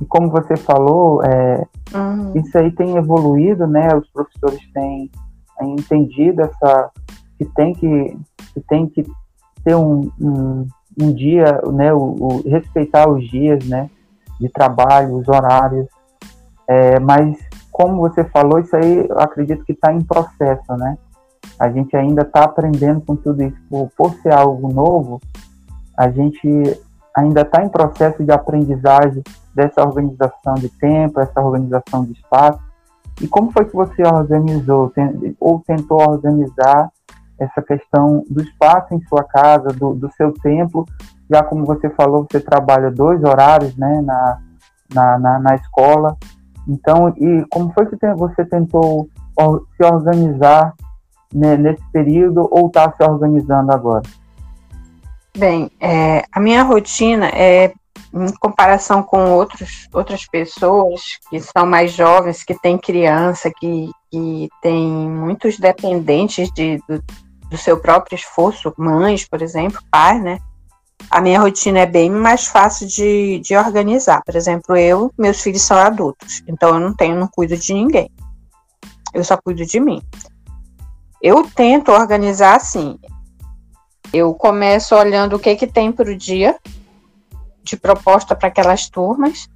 [0.00, 1.64] E como você falou, é,
[1.94, 2.32] uhum.
[2.34, 3.94] isso aí tem evoluído, né?
[3.94, 5.10] Os professores têm
[5.62, 6.90] entendido essa
[7.38, 8.18] que tem que,
[8.52, 9.04] que tem que
[9.64, 10.66] ter um, um,
[11.00, 11.94] um dia, né?
[11.94, 13.88] O, o, respeitar os dias, né?
[14.40, 15.86] De trabalho, os horários.
[16.68, 17.36] É, mas
[17.74, 20.96] como você falou, isso aí eu acredito que está em processo, né?
[21.58, 23.56] a gente ainda está aprendendo com tudo isso.
[23.68, 25.20] Por, por ser algo novo,
[25.96, 26.48] a gente
[27.16, 29.22] ainda está em processo de aprendizagem
[29.54, 32.58] dessa organização de tempo, essa organização de espaço.
[33.20, 34.92] E como foi que você organizou
[35.38, 36.90] ou tentou organizar
[37.38, 40.84] essa questão do espaço em sua casa, do, do seu templo?
[41.30, 44.38] Já como você falou, você trabalha dois horários né, na,
[44.92, 46.16] na, na, na escola.
[46.66, 49.08] Então, e como foi que você tentou
[49.76, 50.74] se organizar
[51.32, 54.02] né, nesse período ou está se organizando agora?
[55.36, 57.72] Bem, é, a minha rotina é
[58.12, 64.48] em comparação com outros, outras pessoas que são mais jovens, que têm criança, que, que
[64.62, 67.02] têm muitos dependentes de, do,
[67.50, 70.38] do seu próprio esforço, mães, por exemplo, pais, né?
[71.10, 74.22] A minha rotina é bem mais fácil de, de organizar.
[74.24, 78.10] Por exemplo, eu, meus filhos são adultos, então eu não tenho, não cuido de ninguém.
[79.12, 80.02] Eu só cuido de mim.
[81.22, 82.98] Eu tento organizar assim.
[84.12, 86.58] Eu começo olhando o que que tem para o dia,
[87.62, 89.48] de proposta para aquelas turmas.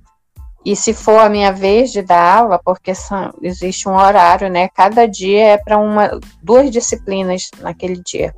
[0.65, 4.69] E se for a minha vez de dar aula, porque são, existe um horário, né?
[4.69, 8.35] Cada dia é para uma duas disciplinas naquele dia.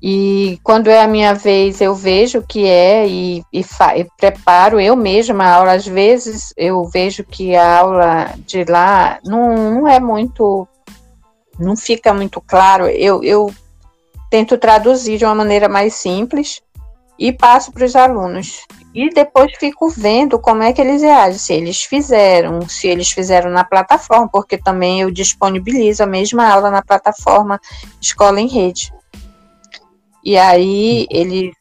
[0.00, 4.80] E quando é a minha vez, eu vejo o que é e, e, e, preparo
[4.80, 5.72] eu mesma a aula.
[5.72, 10.68] Às vezes eu vejo que a aula de lá não, não é muito,
[11.58, 12.86] não fica muito claro.
[12.86, 13.52] Eu, eu
[14.30, 16.62] tento traduzir de uma maneira mais simples
[17.18, 18.66] e passo para os alunos.
[18.94, 23.50] E depois fico vendo como é que eles reagem, se eles fizeram, se eles fizeram
[23.50, 27.60] na plataforma, porque também eu disponibilizo a mesma aula na plataforma
[28.00, 28.92] Escola em Rede.
[30.24, 31.52] E aí ele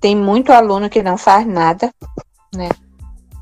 [0.00, 1.92] tem muito aluno que não faz nada,
[2.54, 2.68] né?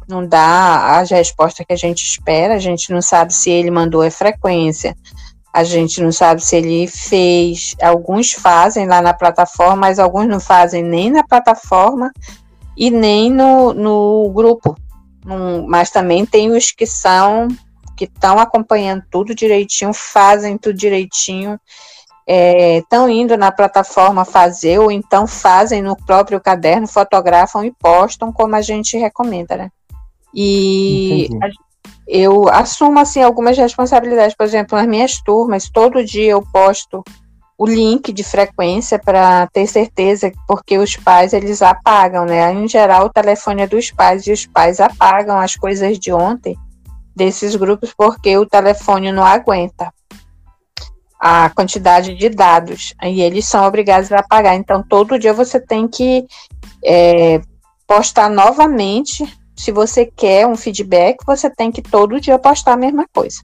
[0.08, 4.02] Não dá as respostas que a gente espera, a gente não sabe se ele mandou
[4.02, 4.96] a frequência,
[5.52, 7.74] a gente não sabe se ele fez.
[7.82, 12.12] Alguns fazem lá na plataforma, mas alguns não fazem nem na plataforma
[12.76, 14.76] e nem no, no grupo.
[15.66, 17.48] mas também tem os que são,
[17.96, 21.58] que estão acompanhando tudo direitinho, fazem tudo direitinho,
[22.26, 28.32] estão é, indo na plataforma fazer, ou então fazem no próprio caderno, fotografam e postam,
[28.32, 29.70] como a gente recomenda, né?
[30.34, 31.28] E
[32.06, 37.04] eu assumo assim algumas responsabilidades, por exemplo, nas minhas turmas, todo dia eu posto
[37.58, 42.52] o link de frequência para ter certeza, porque os pais eles apagam, né?
[42.52, 46.56] Em geral, o telefone é dos pais e os pais apagam as coisas de ontem
[47.14, 49.90] desses grupos porque o telefone não aguenta
[51.28, 54.54] a quantidade de dados e eles são obrigados a apagar.
[54.54, 56.24] Então, todo dia você tem que
[56.84, 57.40] é,
[57.84, 59.24] postar novamente
[59.56, 63.42] se você quer um feedback, você tem que todo dia postar a mesma coisa,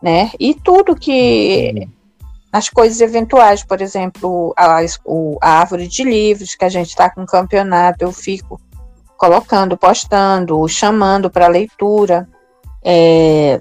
[0.00, 0.30] né?
[0.40, 1.86] E tudo que
[2.50, 4.78] as coisas eventuais, por exemplo, a,
[5.42, 8.58] a árvore de livros que a gente está com campeonato, eu fico
[9.18, 12.26] colocando, postando, chamando para leitura.
[12.82, 13.60] É,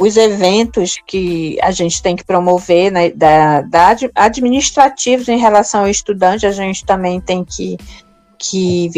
[0.00, 5.88] os eventos que a gente tem que promover né, da, da administrativos em relação ao
[5.88, 7.76] estudante, a gente também tem que
[8.44, 8.90] que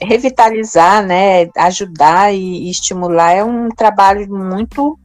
[0.00, 4.98] revitalizar, né, ajudar e, estimular é um trabalho muito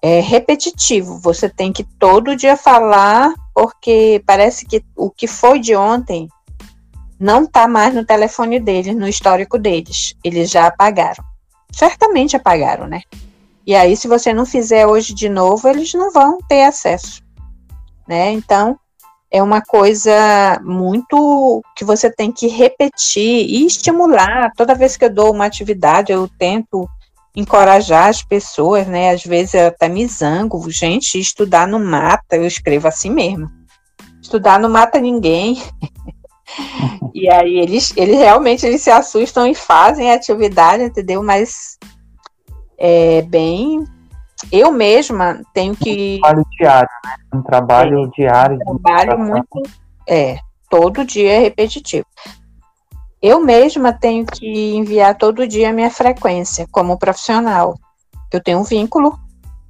[0.00, 1.18] é, repetitivo.
[1.18, 6.28] Você tem que todo dia falar, porque parece que o que foi de ontem
[7.20, 10.14] não está mais no telefone deles, no histórico deles.
[10.24, 11.22] Eles já apagaram.
[11.70, 13.02] Certamente apagaram, né?
[13.68, 17.20] E aí, se você não fizer hoje de novo, eles não vão ter acesso,
[18.08, 18.32] né?
[18.32, 18.78] Então,
[19.30, 24.52] é uma coisa muito que você tem que repetir e estimular.
[24.56, 26.88] Toda vez que eu dou uma atividade, eu tento
[27.36, 29.10] encorajar as pessoas, né?
[29.10, 33.50] Às vezes eu até me zango, gente, estudar não mata, eu escrevo assim mesmo.
[34.22, 35.62] Estudar não mata ninguém.
[37.12, 41.22] e aí eles, eles realmente eles se assustam e fazem a atividade, entendeu?
[41.22, 41.76] Mas
[42.78, 43.84] é bem
[44.52, 46.16] eu mesma tenho que.
[46.16, 47.14] Um trabalho diário, né?
[47.34, 48.58] Um trabalho é, diário.
[48.66, 49.62] Um trabalho muito.
[50.08, 50.38] É,
[50.70, 52.06] todo dia é repetitivo.
[53.20, 57.74] Eu mesma tenho que enviar todo dia a minha frequência como profissional.
[58.32, 59.18] Eu tenho um vínculo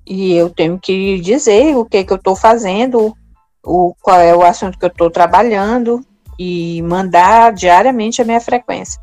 [0.07, 3.17] e eu tenho que dizer o que, que eu estou fazendo,
[3.65, 6.05] o, qual é o assunto que eu estou trabalhando
[6.39, 9.01] e mandar diariamente a minha frequência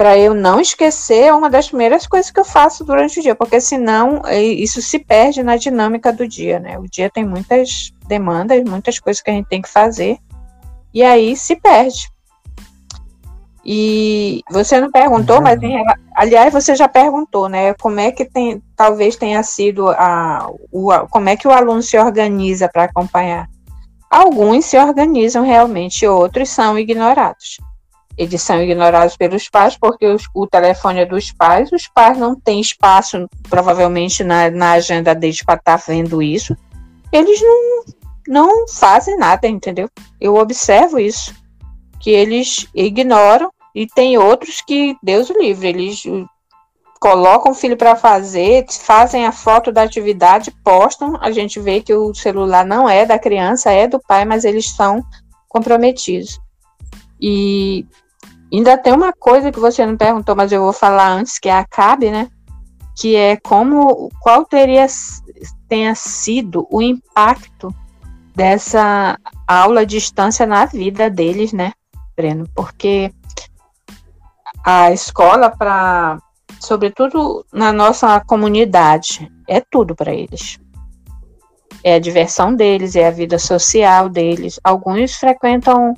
[0.00, 3.34] para eu não esquecer é uma das primeiras coisas que eu faço durante o dia,
[3.34, 6.78] porque senão isso se perde na dinâmica do dia, né?
[6.78, 10.16] O dia tem muitas demandas, muitas coisas que a gente tem que fazer,
[10.94, 12.08] e aí se perde.
[13.62, 15.42] E você não perguntou, uhum.
[15.42, 15.84] mas em,
[16.16, 17.74] aliás você já perguntou, né?
[17.74, 21.98] Como é que tem, talvez tenha sido a, o, como é que o aluno se
[21.98, 23.50] organiza para acompanhar?
[24.10, 27.58] Alguns se organizam realmente, outros são ignorados
[28.16, 32.38] eles são ignorados pelos pais porque os, o telefone é dos pais, os pais não
[32.38, 36.56] têm espaço, provavelmente, na, na agenda deles para estar tá vendo isso.
[37.12, 37.84] Eles não,
[38.28, 39.88] não fazem nada, entendeu?
[40.20, 41.34] Eu observo isso,
[41.98, 46.02] que eles ignoram e tem outros que, Deus o livre, eles
[47.00, 51.94] colocam o filho para fazer, fazem a foto da atividade, postam, a gente vê que
[51.94, 55.02] o celular não é da criança, é do pai, mas eles são
[55.48, 56.38] comprometidos.
[57.20, 57.86] E
[58.52, 61.52] ainda tem uma coisa que você não perguntou, mas eu vou falar antes, que é
[61.52, 62.28] a CAB, né?
[62.96, 64.86] Que é como, qual teria
[65.68, 67.72] tenha sido o impacto
[68.34, 71.72] dessa aula à distância na vida deles, né,
[72.16, 72.48] Breno?
[72.54, 73.12] Porque
[74.64, 76.18] a escola para
[76.60, 80.58] sobretudo na nossa comunidade, é tudo para eles.
[81.82, 84.60] É a diversão deles, é a vida social deles.
[84.62, 85.94] Alguns frequentam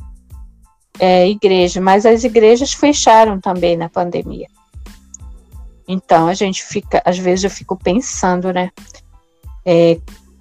[0.99, 4.47] é, igreja, mas as igrejas fecharam também na pandemia.
[5.87, 8.71] Então a gente fica, às vezes eu fico pensando, né?
[9.65, 9.99] É,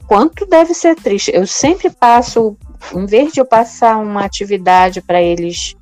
[0.08, 1.32] quanto deve ser triste.
[1.34, 2.58] Eu sempre passo,
[2.94, 5.76] em vez de eu passar uma atividade para eles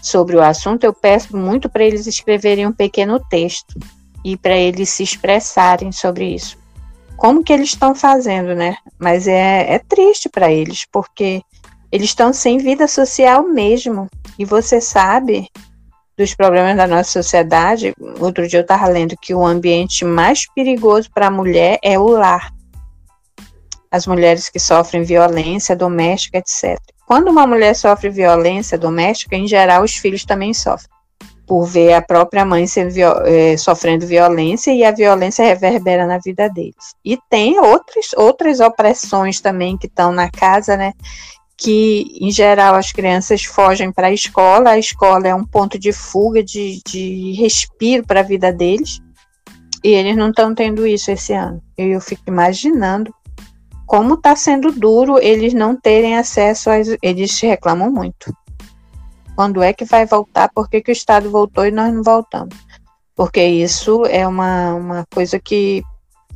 [0.00, 3.78] sobre o assunto, eu peço muito para eles escreverem um pequeno texto
[4.24, 6.56] e para eles se expressarem sobre isso.
[7.16, 8.76] Como que eles estão fazendo, né?
[8.98, 11.42] Mas é, é triste para eles, porque
[11.92, 14.08] eles estão sem vida social mesmo.
[14.38, 15.46] E você sabe
[16.16, 17.94] dos problemas da nossa sociedade.
[18.18, 22.08] Outro dia eu estava lendo que o ambiente mais perigoso para a mulher é o
[22.08, 22.50] lar.
[23.90, 26.80] As mulheres que sofrem violência doméstica, etc.
[27.06, 30.88] Quando uma mulher sofre violência doméstica, em geral, os filhos também sofrem,
[31.46, 32.64] por ver a própria mãe
[33.26, 36.94] é, sofrendo violência e a violência reverbera na vida deles.
[37.04, 40.94] E tem outras, outras opressões também que estão na casa, né?
[41.56, 45.92] Que, em geral, as crianças fogem para a escola, a escola é um ponto de
[45.92, 49.00] fuga, de, de respiro para a vida deles,
[49.84, 51.62] e eles não estão tendo isso esse ano.
[51.76, 53.14] Eu fico imaginando
[53.86, 56.76] como está sendo duro eles não terem acesso a.
[57.02, 58.34] Eles reclamam muito.
[59.36, 60.50] Quando é que vai voltar?
[60.54, 62.56] Por que, que o Estado voltou e nós não voltamos?
[63.14, 65.82] Porque isso é uma, uma coisa que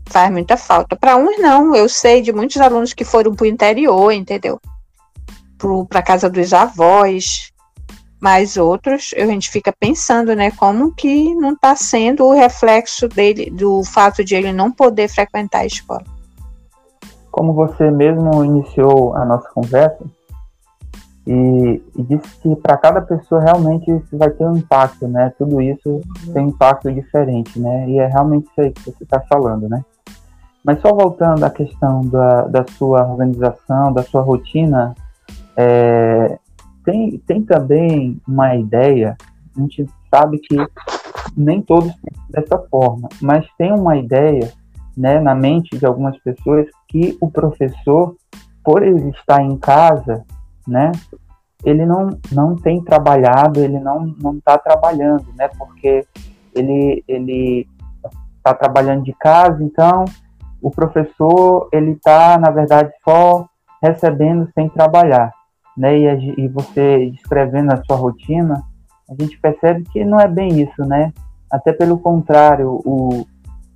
[0.06, 0.96] faz muita falta.
[0.96, 1.74] Para uns, não.
[1.74, 4.60] Eu sei de muitos alunos que foram para o interior, entendeu?
[5.88, 7.52] Para casa dos avós.
[8.20, 13.50] Mas outros, a gente fica pensando, né, como que não está sendo o reflexo dele,
[13.50, 16.02] do fato de ele não poder frequentar a escola
[17.36, 20.02] como você mesmo iniciou a nossa conversa
[21.26, 25.30] e, e disse que para cada pessoa realmente isso vai ter um impacto, né?
[25.36, 26.32] Tudo isso uhum.
[26.32, 27.90] tem um impacto diferente, né?
[27.90, 29.84] E é realmente isso aí que você está falando, né?
[30.64, 34.94] Mas só voltando à questão da, da sua organização, da sua rotina,
[35.56, 36.38] é,
[36.84, 39.16] tem, tem também uma ideia,
[39.56, 40.56] a gente sabe que
[41.36, 41.92] nem todos
[42.30, 44.52] dessa forma, mas tem uma ideia
[44.96, 48.16] né, na mente de algumas pessoas que o professor,
[48.64, 50.24] por ele estar em casa,
[50.66, 50.92] né,
[51.64, 56.06] ele não, não tem trabalhado, ele não não está trabalhando, né, porque
[56.54, 57.68] ele ele
[58.36, 60.04] está trabalhando de casa, então
[60.62, 63.46] o professor ele está na verdade só
[63.82, 65.32] recebendo sem trabalhar,
[65.76, 68.62] né, e, e você descrevendo a sua rotina,
[69.08, 71.12] a gente percebe que não é bem isso, né,
[71.50, 73.26] até pelo contrário, o,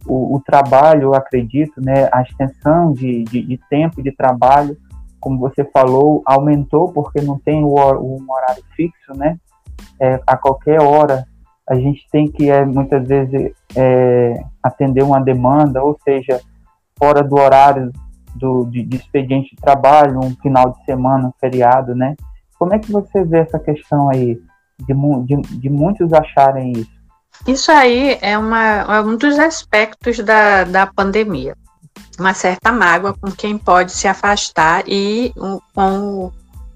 [0.07, 4.77] o, o trabalho, eu acredito, né, a extensão de, de, de, tempo de trabalho,
[5.21, 9.39] como você falou, aumentou porque não tem o, um horário fixo, né?
[10.01, 11.27] É, a qualquer hora
[11.69, 16.41] a gente tem que é, muitas vezes é, atender uma demanda, ou seja,
[16.99, 17.93] fora do horário
[18.35, 22.15] do, de, de, expediente de trabalho, um final de semana, um feriado, né?
[22.59, 24.39] Como é que você vê essa questão aí
[24.81, 27.01] de, de, de muitos acharem isso?
[27.47, 31.57] Isso aí é, uma, é um dos aspectos da, da pandemia.
[32.19, 36.33] Uma certa mágoa com quem pode se afastar e um, com,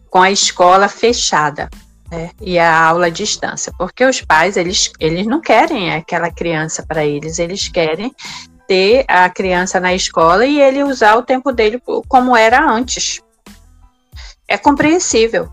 [0.08, 1.68] com a escola fechada.
[2.10, 6.84] Né, e a aula à distância, porque os pais eles, eles não querem aquela criança
[6.86, 8.14] para eles, eles querem
[8.66, 13.20] ter a criança na escola e ele usar o tempo dele como era antes.
[14.46, 15.48] É compreensível,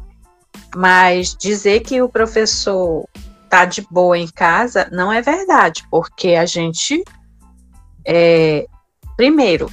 [0.75, 3.05] mas dizer que o professor
[3.49, 7.03] tá de boa em casa, não é verdade, porque a gente,
[8.05, 8.65] é,
[9.17, 9.69] primeiro,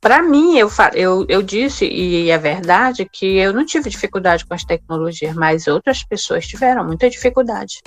[0.00, 4.54] para mim, eu, eu, eu disse, e é verdade, que eu não tive dificuldade com
[4.54, 7.82] as tecnologias, mas outras pessoas tiveram muita dificuldade.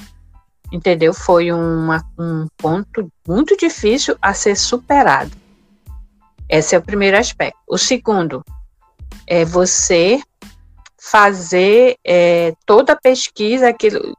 [0.72, 1.14] Entendeu?
[1.14, 5.32] Foi uma, um ponto muito difícil a ser superado.
[6.48, 7.58] Esse é o primeiro aspecto.
[7.68, 8.44] O segundo
[9.28, 10.22] é você
[11.00, 14.16] fazer é, toda a pesquisa, aquilo,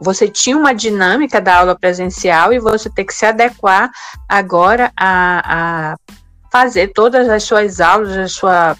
[0.00, 3.90] você tinha uma dinâmica da aula presencial e você tem que se adequar
[4.28, 5.96] agora a, a
[6.50, 8.76] fazer todas as suas aulas, a sua,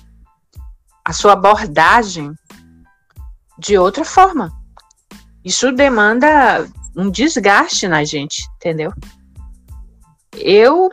[1.04, 2.32] a sua abordagem
[3.58, 4.52] de outra forma.
[5.44, 8.92] Isso demanda um desgaste na gente, entendeu?
[10.36, 10.90] Eu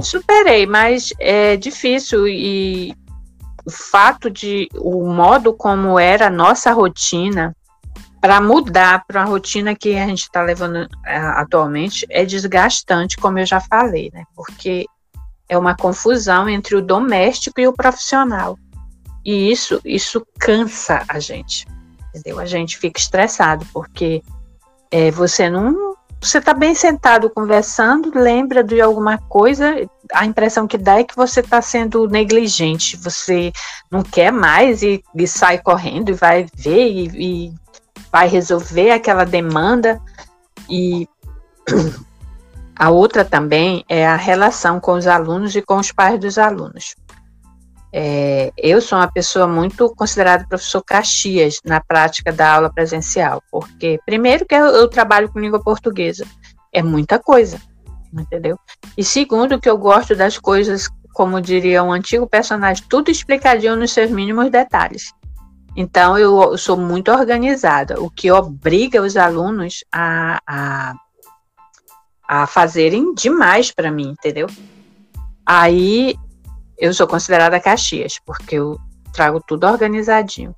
[0.00, 2.94] superei, mas é difícil e
[3.64, 7.54] o fato de o modo como era a nossa rotina
[8.20, 13.38] para mudar para a rotina que a gente está levando é, atualmente é desgastante, como
[13.38, 14.24] eu já falei, né?
[14.34, 14.86] Porque
[15.48, 18.56] é uma confusão entre o doméstico e o profissional.
[19.24, 21.66] E isso, isso cansa a gente,
[22.08, 22.38] entendeu?
[22.38, 24.22] A gente fica estressado, porque
[24.92, 25.96] é, você não.
[26.20, 29.74] Você está bem sentado conversando, lembra de alguma coisa,
[30.12, 33.52] a impressão que dá é que você está sendo negligente, você
[33.90, 37.54] não quer mais e, e sai correndo e vai ver e, e
[38.12, 40.00] vai resolver aquela demanda.
[40.70, 41.08] E
[42.78, 46.94] a outra também é a relação com os alunos e com os pais dos alunos.
[47.94, 54.00] É, eu sou uma pessoa muito considerada professor Caxias na prática da aula presencial, porque,
[54.06, 56.26] primeiro, que eu, eu trabalho com língua portuguesa,
[56.72, 57.60] é muita coisa,
[58.10, 58.58] entendeu?
[58.96, 63.92] E segundo, que eu gosto das coisas, como diria um antigo personagem, tudo explicadinho nos
[63.92, 65.12] seus mínimos detalhes.
[65.76, 70.94] Então, eu sou muito organizada, o que obriga os alunos a, a,
[72.26, 74.46] a fazerem demais para mim, entendeu?
[75.44, 76.14] Aí
[76.78, 78.78] eu sou considerada Caxias, porque eu
[79.12, 80.54] trago tudo organizadinho.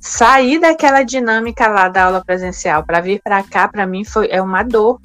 [0.00, 4.40] Sair daquela dinâmica lá da aula presencial para vir para cá, para mim, foi, é
[4.40, 4.98] uma dor.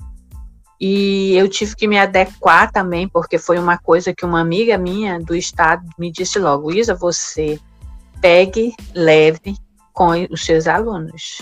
[0.80, 5.20] E eu tive que me adequar também, porque foi uma coisa que uma amiga minha
[5.20, 7.60] do estado me disse logo: Isa, você
[8.22, 9.56] pegue leve
[9.94, 11.42] com os seus alunos.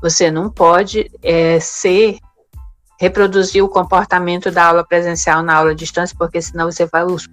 [0.00, 2.18] Você não pode é, ser
[3.02, 7.28] reproduzir o comportamento da aula presencial na aula à distância, porque senão você vai, os,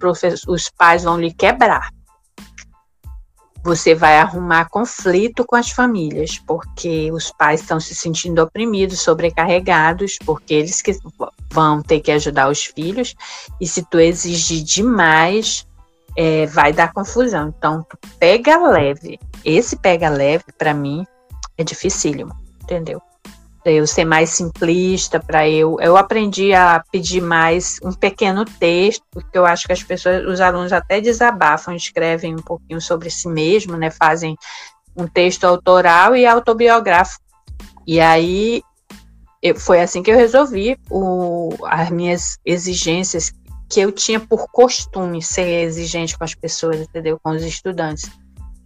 [0.48, 1.92] os pais vão lhe quebrar.
[3.62, 10.18] Você vai arrumar conflito com as famílias, porque os pais estão se sentindo oprimidos, sobrecarregados,
[10.26, 10.98] porque eles que
[11.52, 13.14] vão ter que ajudar os filhos,
[13.60, 15.64] e se tu exigir demais,
[16.16, 17.54] é, vai dar confusão.
[17.56, 17.86] Então,
[18.18, 19.20] pega leve.
[19.44, 21.06] Esse pega leve, para mim,
[21.56, 23.00] é dificílimo, entendeu?
[23.64, 25.76] Eu ser mais simplista, para eu.
[25.80, 30.40] Eu aprendi a pedir mais um pequeno texto, porque eu acho que as pessoas, os
[30.40, 33.90] alunos até desabafam, escrevem um pouquinho sobre si mesmo, né?
[33.90, 34.36] Fazem
[34.96, 37.24] um texto autoral e autobiográfico.
[37.86, 38.62] E aí
[39.42, 43.32] eu, foi assim que eu resolvi o, as minhas exigências
[43.68, 47.18] que eu tinha por costume ser exigente com as pessoas, entendeu?
[47.22, 48.10] Com os estudantes.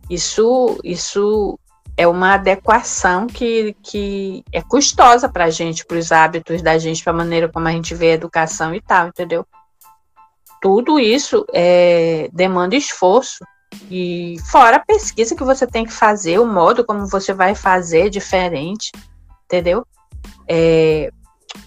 [0.09, 1.59] Isso, isso
[1.97, 7.03] é uma adequação que, que é custosa para a gente, para os hábitos da gente,
[7.03, 9.47] para a maneira como a gente vê a educação e tal, entendeu?
[10.61, 13.45] Tudo isso é, demanda esforço.
[13.91, 18.09] E fora a pesquisa que você tem que fazer, o modo como você vai fazer
[18.09, 18.91] diferente,
[19.45, 19.87] entendeu?
[20.49, 21.11] É,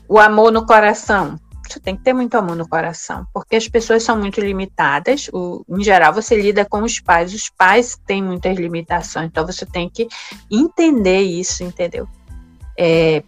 [0.08, 1.38] o amor no coração
[1.74, 5.30] você tem que ter muito amor no coração, porque as pessoas são muito limitadas.
[5.34, 9.66] O, em geral, você lida com os pais, os pais têm muitas limitações, então você
[9.66, 10.08] tem que
[10.50, 12.08] entender isso, entendeu?
[12.78, 13.24] É,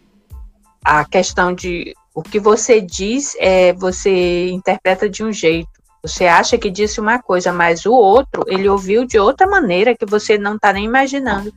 [0.84, 5.70] a questão de o que você diz, é, você interpreta de um jeito.
[6.02, 10.06] Você acha que disse uma coisa, mas o outro, ele ouviu de outra maneira que
[10.06, 11.54] você não está nem imaginando.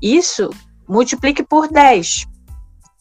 [0.00, 0.50] Isso
[0.88, 2.26] multiplique por 10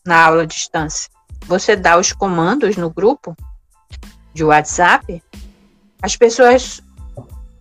[0.06, 1.10] na aula à distância
[1.46, 3.36] você dá os comandos no grupo
[4.34, 5.22] de WhatsApp,
[6.02, 6.82] as pessoas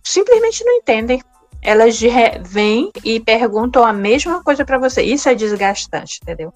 [0.03, 1.21] simplesmente não entendem.
[1.61, 1.99] Elas
[2.43, 5.03] vêm e perguntam a mesma coisa para você.
[5.03, 6.51] Isso é desgastante, entendeu?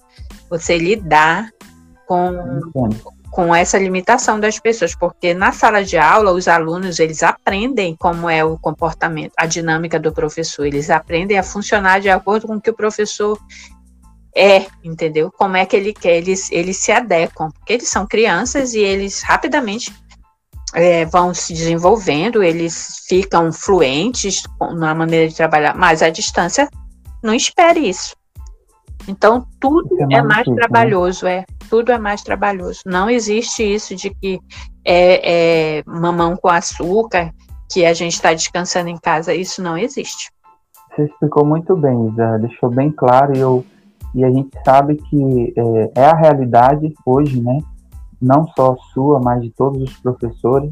[0.49, 1.51] Você lidar
[2.07, 2.59] com,
[3.30, 8.30] com essa limitação das pessoas, porque na sala de aula os alunos eles aprendem como
[8.30, 12.61] é o comportamento, a dinâmica do professor, eles aprendem a funcionar de acordo com o
[12.61, 13.38] que o professor
[14.36, 15.31] é, entendeu?
[15.31, 19.23] Como é que ele quer, eles, eles se adequam, porque eles são crianças e eles
[19.23, 19.93] rapidamente
[20.73, 24.43] é, vão se desenvolvendo, eles ficam fluentes
[24.77, 26.69] na maneira de trabalhar, mas a distância
[27.23, 28.13] não espere isso.
[29.07, 30.55] Então, tudo é mais, é mais né?
[30.55, 31.45] trabalhoso, é.
[31.69, 32.81] Tudo é mais trabalhoso.
[32.86, 34.39] Não existe isso de que
[34.83, 37.31] é, é mamão com açúcar,
[37.71, 39.33] que a gente está descansando em casa.
[39.33, 40.31] Isso não existe.
[40.95, 42.38] Você explicou muito bem, Isa.
[42.39, 43.65] Deixou bem claro e eu
[44.16, 47.57] e a gente sabe que é, é, a realidade hoje, né?
[48.22, 50.72] Não só sua, mas de todos os professores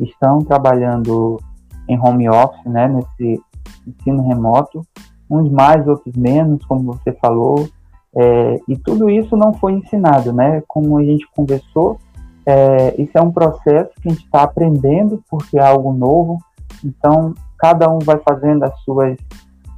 [0.00, 1.38] estão trabalhando
[1.86, 2.88] em home office, né?
[2.88, 3.42] Nesse
[3.86, 4.80] ensino remoto,
[5.28, 7.68] uns mais, outros menos, como você falou.
[8.16, 10.62] É, e tudo isso não foi ensinado, né?
[10.66, 11.98] Como a gente conversou,
[12.46, 16.38] é, isso é um processo que a gente está aprendendo porque é algo novo.
[16.82, 19.16] Então, cada um vai fazendo as suas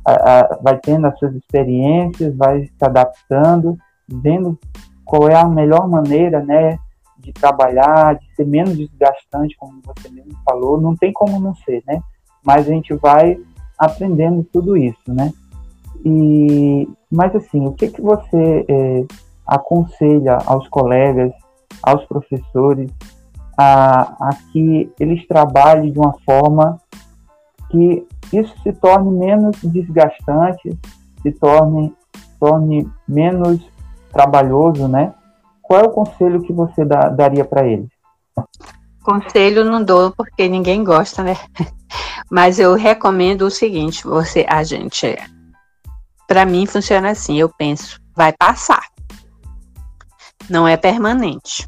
[0.06, 3.76] a, a, vai tendo as suas experiências, vai se adaptando,
[4.08, 4.58] vendo
[5.04, 6.78] qual é a melhor maneira, né,
[7.18, 11.82] de trabalhar, de ser menos desgastante, como você mesmo falou, não tem como não ser,
[11.86, 12.00] né?
[12.44, 13.38] Mas a gente vai
[13.78, 15.32] aprendendo tudo isso, né?
[16.04, 19.04] E Mas assim, o que, que você é,
[19.46, 21.32] aconselha aos colegas,
[21.82, 22.90] aos professores,
[23.56, 26.78] a, a que eles trabalhem de uma forma
[27.70, 30.78] que isso se torne menos desgastante,
[31.22, 31.94] se torne,
[32.38, 33.60] torne menos
[34.12, 35.14] trabalhoso, né?
[35.62, 37.88] Qual é o conselho que você dá, daria para eles?
[39.02, 41.36] Conselho não dou porque ninguém gosta, né?
[42.30, 45.16] Mas eu recomendo o seguinte: você, a gente,
[46.26, 47.38] para mim funciona assim.
[47.38, 48.86] Eu penso, vai passar,
[50.48, 51.66] não é permanente.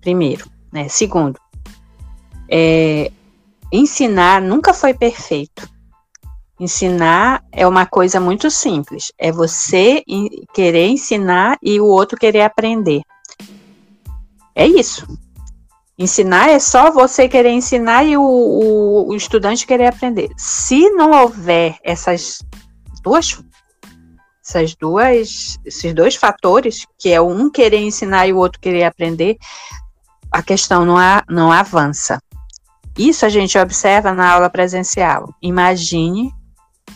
[0.00, 0.88] Primeiro, né?
[0.88, 1.38] Segundo,
[2.48, 3.10] é,
[3.72, 5.68] ensinar nunca foi perfeito.
[6.60, 9.12] Ensinar é uma coisa muito simples.
[9.16, 10.02] É você
[10.52, 13.02] querer ensinar e o outro querer aprender.
[14.54, 15.06] É isso.
[15.96, 20.30] Ensinar é só você querer ensinar e o, o, o estudante querer aprender.
[20.36, 22.38] Se não houver essas
[23.02, 23.40] duas,
[24.44, 29.36] essas duas, esses dois fatores, que é um querer ensinar e o outro querer aprender,
[30.30, 30.96] a questão não,
[31.28, 32.20] não avança.
[32.98, 35.32] Isso a gente observa na aula presencial.
[35.40, 36.32] Imagine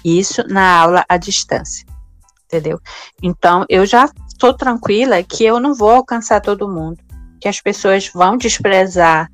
[0.04, 1.86] isso na aula à distância.
[2.46, 2.80] Entendeu?
[3.22, 6.98] Então, eu já estou tranquila que eu não vou alcançar todo mundo,
[7.40, 9.30] que as pessoas vão desprezar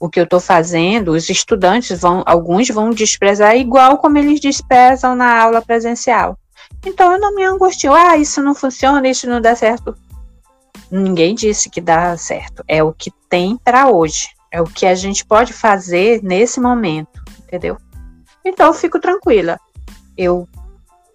[0.00, 5.16] o que eu estou fazendo, os estudantes vão, alguns vão desprezar igual como eles desprezam
[5.16, 6.38] na aula presencial.
[6.86, 9.96] Então eu não me angustio, ah, isso não funciona, isso não dá certo.
[10.90, 12.62] Ninguém disse que dá certo.
[12.68, 14.28] É o que tem para hoje.
[14.50, 17.76] É o que a gente pode fazer nesse momento, entendeu?
[18.44, 19.58] Então eu fico tranquila
[20.18, 20.48] eu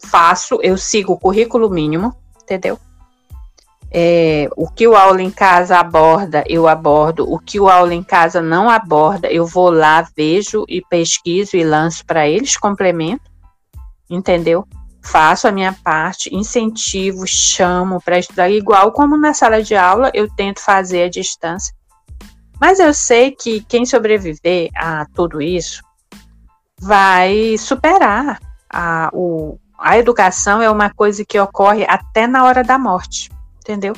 [0.06, 2.80] faço, eu sigo o currículo mínimo, entendeu?
[3.92, 7.32] É, o que o aula em casa aborda, eu abordo.
[7.32, 11.64] O que o aula em casa não aborda, eu vou lá, vejo e pesquiso e
[11.64, 13.30] lanço para eles, complemento,
[14.10, 14.66] entendeu?
[15.06, 20.34] Faço a minha parte, incentivo, chamo para estudar, igual como na sala de aula eu
[20.34, 21.76] tento fazer à distância.
[22.60, 25.82] Mas eu sei que quem sobreviver a tudo isso
[26.80, 28.40] vai superar,
[28.70, 33.30] a, o, a educação é uma coisa que ocorre até na hora da morte,
[33.60, 33.94] entendeu?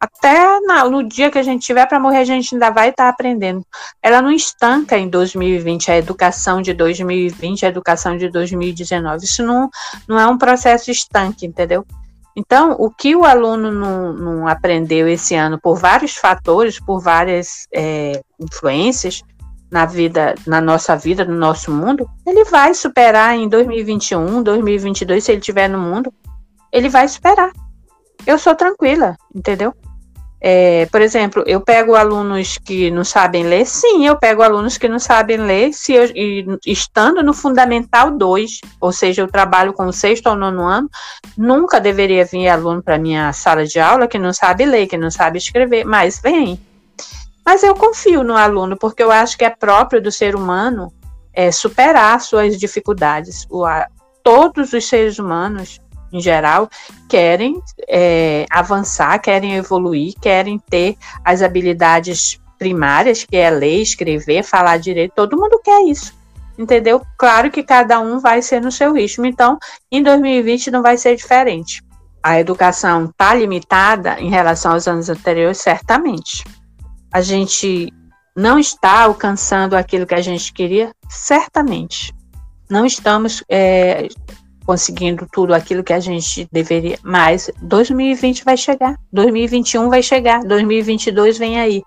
[0.00, 3.04] Até na, no dia que a gente tiver para morrer, a gente ainda vai estar
[3.04, 3.66] tá aprendendo.
[4.00, 9.24] Ela não estanca em 2020, a educação de 2020, a educação de 2019.
[9.24, 9.68] Isso não,
[10.06, 11.84] não é um processo estanque, entendeu?
[12.38, 17.66] Então, o que o aluno não, não aprendeu esse ano por vários fatores, por várias
[17.74, 19.24] é, influências,
[19.68, 25.32] na vida, na nossa vida, no nosso mundo, ele vai superar em 2021, 2022, se
[25.32, 26.14] ele estiver no mundo,
[26.72, 27.50] ele vai superar.
[28.24, 29.74] Eu sou tranquila, entendeu?
[30.40, 34.88] É, por exemplo, eu pego alunos que não sabem ler, sim, eu pego alunos que
[34.88, 36.04] não sabem ler, se eu,
[36.64, 40.88] estando no Fundamental 2, ou seja, eu trabalho com o sexto ou nono ano,
[41.36, 45.10] nunca deveria vir aluno para minha sala de aula que não sabe ler, que não
[45.10, 46.60] sabe escrever, mas vem,
[47.44, 50.92] mas eu confio no aluno, porque eu acho que é próprio do ser humano
[51.32, 53.46] é, superar suas dificuldades.
[53.48, 53.88] O, a,
[54.22, 55.80] todos os seres humanos,
[56.12, 56.68] em geral,
[57.08, 64.78] querem é, avançar, querem evoluir, querem ter as habilidades primárias, que é ler, escrever, falar
[64.78, 65.12] direito.
[65.14, 66.16] Todo mundo quer isso
[66.58, 67.00] entendeu?
[67.16, 69.56] Claro que cada um vai ser no seu ritmo, então
[69.92, 71.80] em 2020 não vai ser diferente.
[72.20, 76.42] A educação está limitada em relação aos anos anteriores, certamente
[77.12, 77.92] a gente
[78.36, 80.92] não está alcançando aquilo que a gente queria?
[81.08, 82.14] Certamente.
[82.70, 84.08] Não estamos é,
[84.68, 91.38] conseguindo tudo aquilo que a gente deveria, mas 2020 vai chegar, 2021 vai chegar, 2022
[91.38, 91.82] vem aí.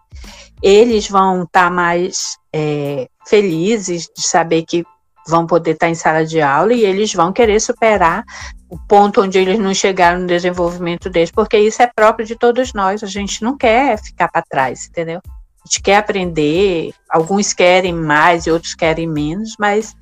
[0.63, 4.83] Eles vão estar tá mais é, felizes de saber que
[5.27, 8.23] vão poder estar tá em sala de aula e eles vão querer superar
[8.67, 12.73] o ponto onde eles não chegaram no desenvolvimento deles, porque isso é próprio de todos
[12.73, 13.03] nós.
[13.03, 15.21] A gente não quer ficar para trás, entendeu?
[15.27, 19.95] A gente quer aprender, alguns querem mais e outros querem menos, mas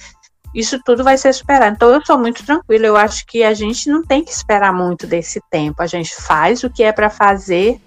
[0.54, 1.76] isso tudo vai ser superado.
[1.76, 5.06] Então eu sou muito tranquila, eu acho que a gente não tem que esperar muito
[5.06, 5.82] desse tempo.
[5.82, 7.80] A gente faz o que é para fazer.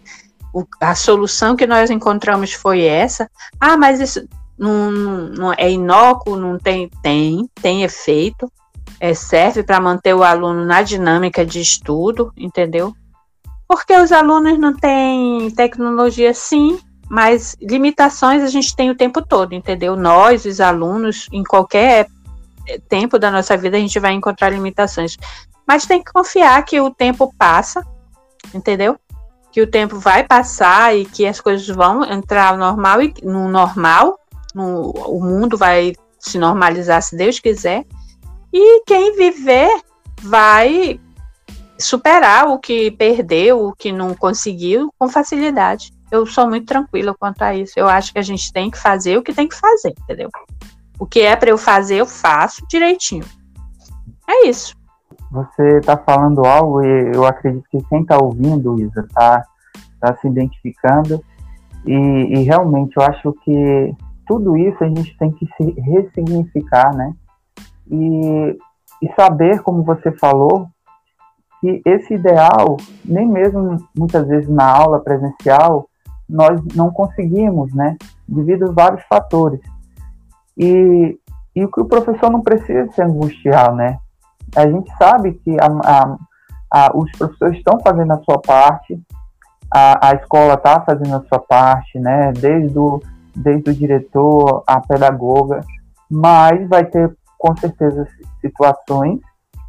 [0.54, 3.30] O, a solução que nós encontramos foi essa.
[3.58, 8.50] Ah, mas isso não, não é inócuo, não tem, tem, tem efeito
[9.02, 12.94] é, serve para manter o aluno na dinâmica de estudo, entendeu?
[13.66, 16.78] Porque os alunos não têm tecnologia, sim,
[17.10, 19.96] mas limitações a gente tem o tempo todo, entendeu?
[19.96, 22.06] Nós, os alunos, em qualquer
[22.88, 25.16] tempo da nossa vida, a gente vai encontrar limitações.
[25.66, 27.86] Mas tem que confiar que o tempo passa,
[28.54, 28.98] entendeu?
[29.50, 33.48] Que o tempo vai passar e que as coisas vão entrar no normal e no
[33.48, 34.18] normal,
[34.54, 37.84] no, o mundo vai se normalizar se Deus quiser
[38.52, 39.80] e quem viver
[40.20, 41.00] vai
[41.78, 45.92] superar o que perdeu, o que não conseguiu, com facilidade.
[46.10, 47.72] Eu sou muito tranquila quanto a isso.
[47.76, 50.30] Eu acho que a gente tem que fazer o que tem que fazer, entendeu?
[51.02, 53.24] O que é para eu fazer, eu faço direitinho.
[54.24, 54.72] É isso.
[55.32, 59.42] Você está falando algo e eu acredito que quem está ouvindo, Isa, está
[60.00, 61.20] tá se identificando.
[61.84, 63.92] E, e realmente eu acho que
[64.28, 67.12] tudo isso a gente tem que se ressignificar, né?
[67.90, 68.56] E,
[69.02, 70.68] e saber, como você falou,
[71.60, 75.88] que esse ideal, nem mesmo muitas vezes na aula presencial,
[76.28, 77.96] nós não conseguimos, né?
[78.28, 79.58] Devido a vários fatores.
[80.56, 81.18] E,
[81.54, 83.98] e o que o professor não precisa se angustiar, né?
[84.54, 86.16] A gente sabe que a, a,
[86.70, 89.00] a, os professores estão fazendo a sua parte,
[89.74, 92.32] a, escola está fazendo a sua parte, né?
[92.32, 93.00] Desde o,
[93.34, 95.60] desde o diretor, a pedagoga,
[96.10, 98.06] mas vai ter com certeza
[98.40, 99.20] situações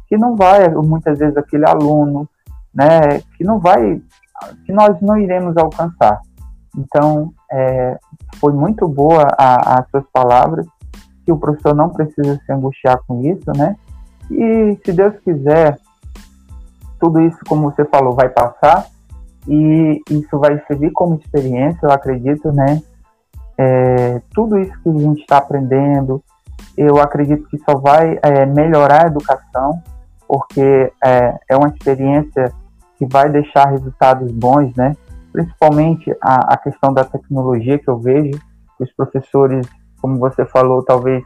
[0.06, 2.28] que não vai, muitas vezes aquele aluno,
[2.72, 4.00] né, que não vai,
[4.64, 6.20] que nós não iremos alcançar.
[6.76, 7.98] Então, é,
[8.38, 10.66] foi muito boa as suas palavras,
[11.24, 13.76] que o professor não precisa se angustiar com isso, né?
[14.30, 15.78] E se Deus quiser,
[16.98, 18.86] tudo isso, como você falou, vai passar
[19.46, 22.82] e isso vai servir como experiência, eu acredito, né?
[23.56, 26.22] É, tudo isso que a gente está aprendendo,
[26.76, 29.82] eu acredito que só vai é, melhorar a educação,
[30.26, 32.52] porque é, é uma experiência
[32.98, 34.96] que vai deixar resultados bons, né?
[35.32, 38.38] Principalmente a, a questão da tecnologia que eu vejo,
[38.78, 39.66] os professores,
[40.04, 41.24] como você falou, talvez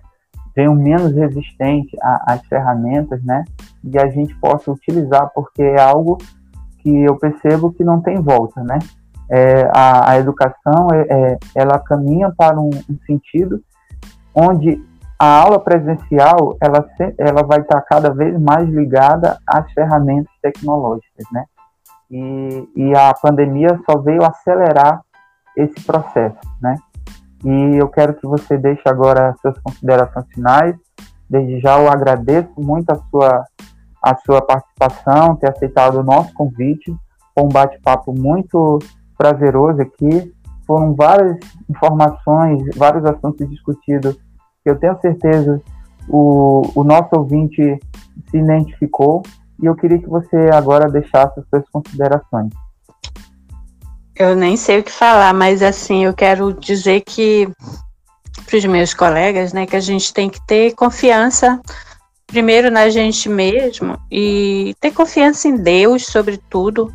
[0.54, 3.44] venham menos resistentes às ferramentas, né?
[3.82, 6.16] E a gente possa utilizar, porque é algo
[6.78, 8.78] que eu percebo que não tem volta, né?
[9.28, 13.60] É, a, a, educação, é, é, ela caminha para um, um sentido
[14.32, 14.80] onde
[15.18, 21.44] a aula presencial ela, ela vai estar cada vez mais ligada às ferramentas tecnológicas, né?
[22.08, 25.00] E, e a pandemia só veio acelerar
[25.56, 26.76] esse processo, né?
[27.44, 30.76] E eu quero que você deixe agora suas considerações finais.
[31.28, 33.44] Desde já eu agradeço muito a sua,
[34.02, 36.94] a sua participação, ter aceitado o nosso convite.
[37.34, 38.78] Foi um bate-papo muito
[39.16, 40.32] prazeroso aqui.
[40.66, 44.18] Foram várias informações, vários assuntos discutidos
[44.68, 45.62] eu tenho certeza
[46.08, 47.78] o, o nosso ouvinte
[48.30, 49.22] se identificou
[49.60, 52.52] e eu queria que você agora deixasse as suas considerações.
[54.18, 57.48] Eu nem sei o que falar, mas assim, eu quero dizer que
[58.44, 61.60] para os meus colegas, né, que a gente tem que ter confiança
[62.26, 66.92] primeiro na gente mesmo e ter confiança em Deus, sobretudo,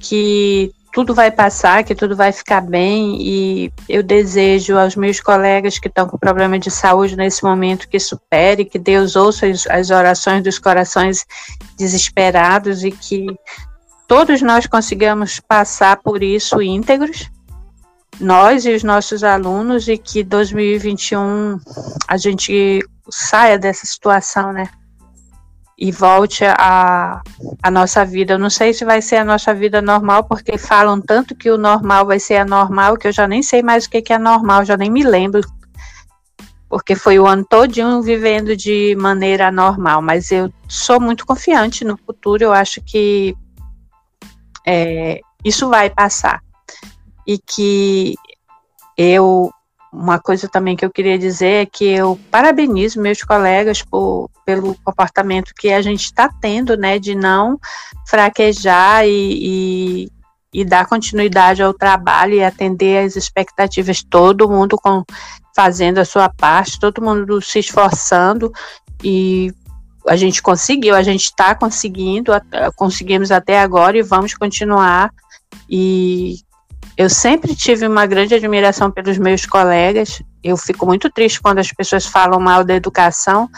[0.00, 5.78] que tudo vai passar, que tudo vai ficar bem e eu desejo aos meus colegas
[5.78, 9.90] que estão com problema de saúde nesse momento que supere, que Deus ouça as, as
[9.90, 11.26] orações dos corações
[11.76, 13.26] desesperados e que
[14.14, 17.28] todos nós consigamos passar por isso íntegros,
[18.20, 21.58] nós e os nossos alunos, e que 2021
[22.06, 22.78] a gente
[23.10, 24.68] saia dessa situação, né?
[25.76, 27.20] e volte a,
[27.60, 28.34] a nossa vida.
[28.34, 31.58] Eu não sei se vai ser a nossa vida normal, porque falam tanto que o
[31.58, 34.64] normal vai ser anormal, que eu já nem sei mais o que, que é normal,
[34.64, 35.40] já nem me lembro.
[36.68, 41.96] Porque foi o ano todinho vivendo de maneira normal, mas eu sou muito confiante no
[41.96, 43.36] futuro, eu acho que
[44.66, 46.40] é, isso vai passar.
[47.26, 48.14] E que
[48.96, 49.50] eu
[49.94, 54.74] uma coisa também que eu queria dizer é que eu parabenizo meus colegas por, pelo
[54.82, 57.58] comportamento que a gente está tendo, né, de não
[58.08, 60.08] fraquejar e, e,
[60.52, 65.04] e, dar continuidade ao trabalho e atender às expectativas, todo mundo com,
[65.54, 68.52] fazendo a sua parte, todo mundo se esforçando
[69.02, 69.52] e
[70.06, 72.32] a gente conseguiu, a gente está conseguindo,
[72.76, 75.10] conseguimos até agora e vamos continuar
[75.68, 76.36] e
[76.96, 80.22] eu sempre tive uma grande admiração pelos meus colegas.
[80.42, 83.48] Eu fico muito triste quando as pessoas falam mal da educação,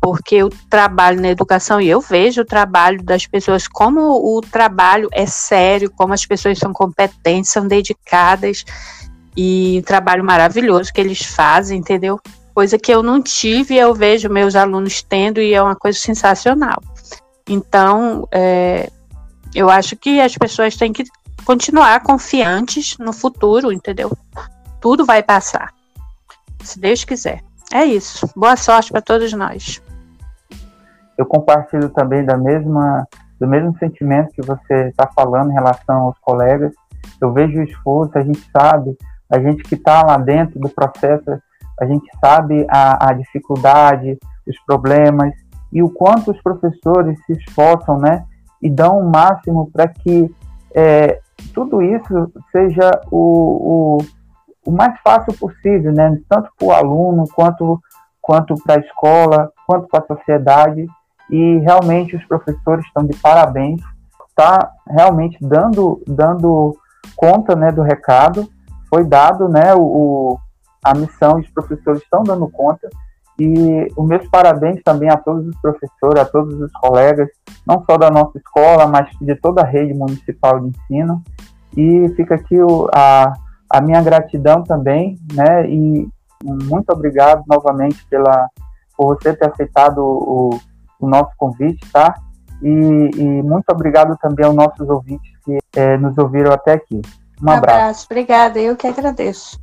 [0.00, 5.08] porque eu trabalho na educação e eu vejo o trabalho das pessoas, como o trabalho
[5.12, 8.64] é sério, como as pessoas são competentes, são dedicadas
[9.36, 12.18] e trabalho maravilhoso que eles fazem, entendeu?
[12.54, 16.82] Coisa que eu não tive, eu vejo meus alunos tendo e é uma coisa sensacional.
[17.48, 18.90] Então, é,
[19.54, 21.04] eu acho que as pessoas têm que
[21.44, 24.10] continuar confiantes no futuro, entendeu?
[24.80, 25.72] Tudo vai passar.
[26.62, 27.42] Se Deus quiser.
[27.72, 28.28] É isso.
[28.36, 29.80] Boa sorte para todos nós.
[31.16, 33.06] Eu compartilho também da mesma
[33.38, 36.74] do mesmo sentimento que você está falando em relação aos colegas.
[37.20, 38.96] Eu vejo o esforço, a gente sabe,
[39.30, 41.40] a gente que está lá dentro do processo,
[41.80, 45.32] a gente sabe a, a dificuldade, os problemas
[45.72, 48.24] e o quanto os professores se esforçam, né,
[48.60, 50.30] e dão o máximo para que
[50.74, 51.20] é,
[51.54, 53.98] tudo isso seja o, o,
[54.66, 56.18] o, mais fácil possível, né?
[56.28, 57.80] tanto para o aluno, quanto,
[58.20, 60.86] quanto para a escola, quanto para a sociedade.
[61.30, 63.80] E realmente os professores estão de parabéns,
[64.28, 66.76] está realmente dando, dando
[67.16, 68.48] conta né, do recado.
[68.88, 70.38] Foi dado né, o,
[70.82, 72.88] a missão e os professores estão dando conta.
[73.38, 77.28] E os meus parabéns também a todos os professores, a todos os colegas,
[77.66, 81.22] não só da nossa escola, mas de toda a rede municipal de ensino.
[81.76, 82.56] E fica aqui
[82.94, 83.32] a,
[83.70, 85.66] a minha gratidão também, né?
[85.70, 86.06] E
[86.44, 88.48] muito obrigado novamente pela,
[88.96, 90.60] por você ter aceitado o,
[90.98, 92.14] o nosso convite, tá?
[92.62, 97.00] E, e, muito obrigado também aos nossos ouvintes que é, nos ouviram até aqui.
[97.42, 97.78] Um, um abraço.
[97.78, 98.06] abraço.
[98.10, 99.58] Obrigada, eu que agradeço.